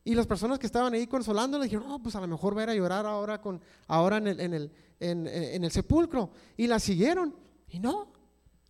[0.04, 2.62] Y las personas que estaban ahí consolando le dijeron, no, pues a lo mejor va
[2.62, 6.32] a ir a llorar ahora, con, ahora en, el, en, el, en el sepulcro.
[6.58, 7.36] Y la siguieron.
[7.68, 8.12] Y no,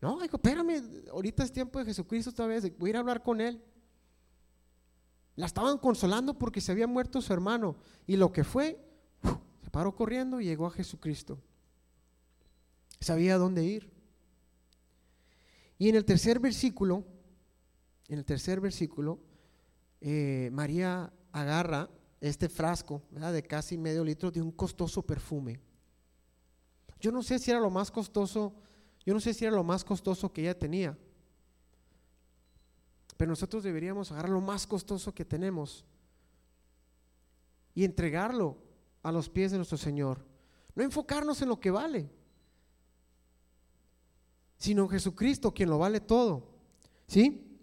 [0.02, 3.22] no, dijo, espérame, ahorita es tiempo de Jesucristo otra vez, voy a ir a hablar
[3.22, 3.62] con él.
[5.36, 7.78] La estaban consolando porque se había muerto su hermano.
[8.08, 8.84] Y lo que fue,
[9.64, 11.40] se paró corriendo y llegó a Jesucristo.
[13.00, 13.92] Sabía dónde ir.
[15.78, 17.06] Y en el tercer versículo,
[18.08, 19.20] en el tercer versículo,
[20.02, 25.60] eh, María agarra este frasco de casi medio litro de un costoso perfume.
[27.00, 28.54] Yo no sé si era lo más costoso
[29.06, 30.98] yo no sé si era lo más costoso que ella tenía,
[33.18, 35.86] pero nosotros deberíamos agarrar lo más costoso que tenemos
[37.74, 38.58] y entregarlo
[39.02, 40.24] a los pies de nuestro Señor.
[40.76, 42.10] No enfocarnos en lo que vale,
[44.58, 46.48] sino en Jesucristo, quien lo vale todo.
[47.08, 47.60] ¿Sí?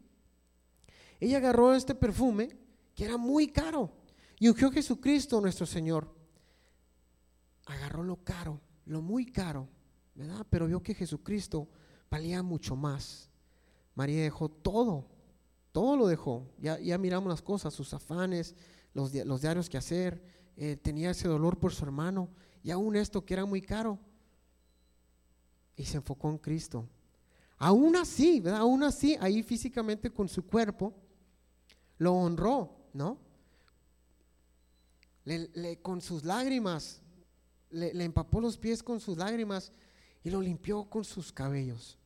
[1.20, 2.56] Ella agarró este perfume
[2.98, 3.92] que era muy caro
[4.40, 6.12] y ungió Jesucristo nuestro Señor.
[7.66, 9.68] Agarró lo caro, lo muy caro
[10.50, 11.68] pero vio que Jesucristo
[12.10, 13.30] valía mucho más.
[13.94, 15.06] María dejó todo,
[15.70, 16.50] todo lo dejó.
[16.58, 18.56] Ya, ya miramos las cosas, sus afanes,
[18.94, 20.20] los, los diarios que hacer,
[20.56, 22.30] eh, tenía ese dolor por su hermano
[22.64, 24.00] y aún esto que era muy caro.
[25.76, 26.88] Y se enfocó en Cristo.
[27.58, 28.60] Aún así, ¿verdad?
[28.60, 30.92] Aún así, ahí físicamente con su cuerpo,
[31.98, 33.18] lo honró, ¿no?
[35.24, 37.02] Le, con sus lágrimas,
[37.70, 39.72] le, empapó los pies con sus lágrimas
[40.24, 41.98] y lo limpió con sus cabellos.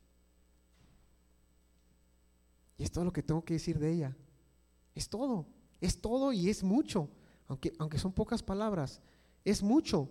[2.79, 4.17] Y es todo lo que tengo que decir de ella.
[4.95, 5.47] Es todo,
[5.81, 7.09] es todo y es mucho,
[7.47, 9.01] aunque, aunque son pocas palabras,
[9.45, 10.11] es mucho.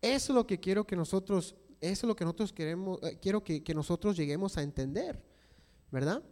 [0.00, 3.44] Eso es lo que quiero que nosotros, eso es lo que nosotros queremos, eh, quiero
[3.44, 5.22] que, que nosotros lleguemos a entender,
[5.90, 6.22] ¿verdad?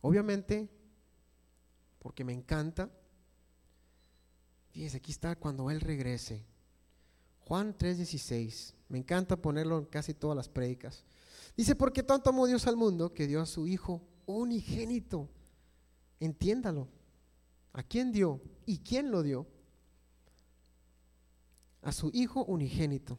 [0.00, 0.68] Obviamente,
[1.98, 2.90] porque me encanta,
[4.70, 6.44] fíjese, aquí está cuando Él regrese.
[7.40, 11.04] Juan 3:16, me encanta ponerlo en casi todas las prédicas.
[11.56, 15.28] Dice, porque tanto amó Dios al mundo que dio a su Hijo unigénito.
[16.20, 16.88] Entiéndalo.
[17.72, 18.40] ¿A quién dio?
[18.66, 19.46] ¿Y quién lo dio?
[21.82, 23.18] A su Hijo unigénito,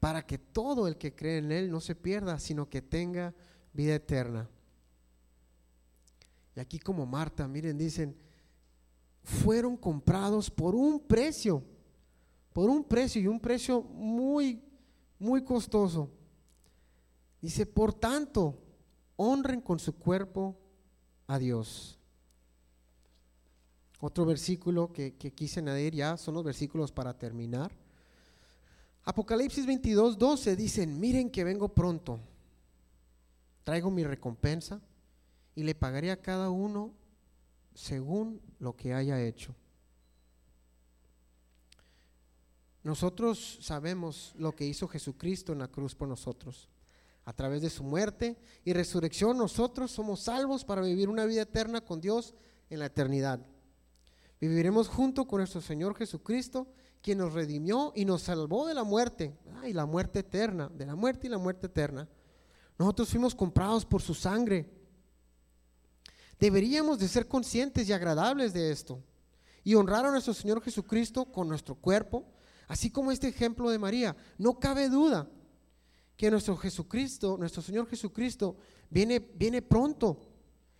[0.00, 3.34] para que todo el que cree en Él no se pierda, sino que tenga
[3.72, 4.48] vida eterna.
[6.56, 8.16] Y aquí como Marta, miren, dicen,
[9.22, 11.62] fueron comprados por un precio,
[12.54, 14.62] por un precio y un precio muy,
[15.18, 16.08] muy costoso.
[17.42, 18.58] Dice, por tanto,
[19.16, 20.56] honren con su cuerpo
[21.26, 21.98] a Dios.
[24.00, 27.70] Otro versículo que, quise añadir ya son los versículos para terminar.
[29.04, 32.18] Apocalipsis 22, 12 dicen, miren que vengo pronto,
[33.62, 34.80] traigo mi recompensa
[35.56, 36.94] y le pagaré a cada uno
[37.74, 39.56] según lo que haya hecho.
[42.84, 46.68] Nosotros sabemos lo que hizo Jesucristo en la cruz por nosotros.
[47.24, 51.80] A través de su muerte y resurrección nosotros somos salvos para vivir una vida eterna
[51.80, 52.34] con Dios
[52.70, 53.44] en la eternidad.
[54.40, 56.68] Viviremos junto con nuestro Señor Jesucristo,
[57.02, 60.94] quien nos redimió y nos salvó de la muerte, y la muerte eterna, de la
[60.94, 62.08] muerte y la muerte eterna.
[62.78, 64.70] Nosotros fuimos comprados por su sangre.
[66.38, 69.02] Deberíamos de ser conscientes y agradables de esto
[69.64, 72.24] y honrar a nuestro Señor Jesucristo con nuestro cuerpo,
[72.68, 74.16] así como este ejemplo de María.
[74.38, 75.28] No cabe duda
[76.16, 78.56] que nuestro Jesucristo, nuestro Señor Jesucristo,
[78.90, 80.22] viene, viene pronto.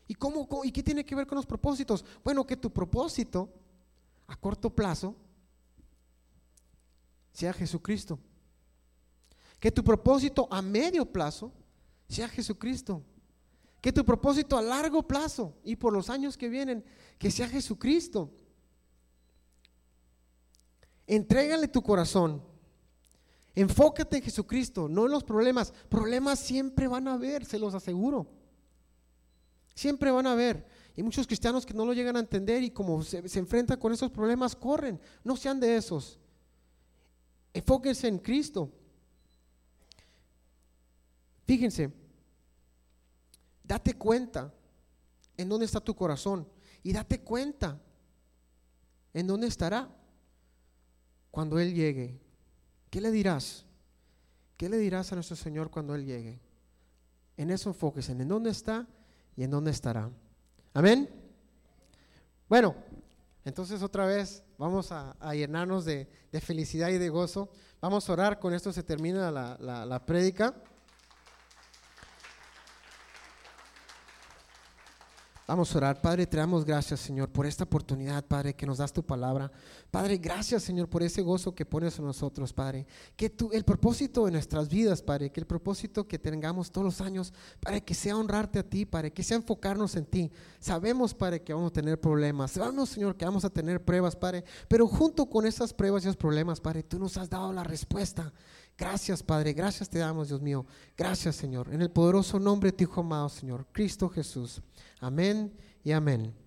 [0.07, 0.17] ¿Y,
[0.65, 2.05] ¿Y qué tiene que ver con los propósitos?
[2.23, 3.53] Bueno, que tu propósito
[4.27, 5.17] a corto plazo
[7.33, 8.19] sea Jesucristo.
[9.59, 11.53] Que tu propósito a medio plazo
[12.09, 13.03] sea Jesucristo.
[13.87, 16.85] Que tu propósito a largo plazo y por los años que vienen,
[17.21, 18.33] que sea Jesucristo.
[21.07, 22.43] Entrégale tu corazón
[23.57, 25.73] Enfócate en Jesucristo, no en los problemas.
[25.89, 28.27] Problemas siempre van a haber, se los aseguro.
[29.75, 30.67] Siempre van a haber.
[30.95, 33.95] Y muchos cristianos que no lo llegan a entender y como se, se enfrentan con
[33.95, 35.01] esos problemas, corren.
[35.25, 36.19] No sean de esos.
[37.55, 38.71] Enfóquense en Cristo.
[41.47, 41.91] Fíjense,
[43.67, 44.53] date cuenta
[45.37, 46.49] en dónde está tu corazón
[46.83, 47.81] y date cuenta
[49.13, 49.89] en dónde estará
[51.31, 52.21] cuando Él llegue.
[52.91, 53.65] ¿Qué le dirás?
[54.57, 56.41] ¿Qué le dirás a nuestro Señor cuando Él llegue?
[57.37, 58.87] En eso enfóquese, en dónde está
[59.37, 60.11] y en dónde estará.
[60.73, 61.11] Amén.
[62.49, 62.75] Bueno,
[63.45, 66.09] entonces otra vez vamos a, llenarnos de,
[66.41, 67.51] felicidad y de gozo.
[67.81, 70.55] Vamos a orar, con esto se termina la, la, la prédica.
[75.47, 76.01] Vamos a orar.
[76.01, 79.53] Padre, te damos gracias, Señor, por esta oportunidad, Padre, que nos das tu palabra.
[79.93, 82.85] Padre, gracias, Señor, por ese gozo que pones en nosotros, Padre.
[83.15, 87.01] Que tu, el propósito de nuestras vidas, Padre, que el propósito que tengamos todos los
[87.01, 90.33] años, Padre, que sea honrarte a ti, Padre, que sea enfocarnos en ti.
[90.59, 92.51] Sabemos, Padre, que vamos a tener problemas.
[92.51, 94.45] Sabemos, Señor, que vamos a tener pruebas, Padre.
[94.67, 98.33] Pero junto con esas pruebas y esos problemas, Padre, tú nos has dado la respuesta.
[98.79, 99.53] Gracias, Padre.
[99.55, 100.67] Gracias te damos, Dios mío.
[100.97, 101.73] Gracias, Señor.
[101.73, 104.61] En el poderoso nombre de tu Hijo amado, Señor, Cristo Jesús.
[105.01, 105.53] Amén
[105.83, 106.46] y amén.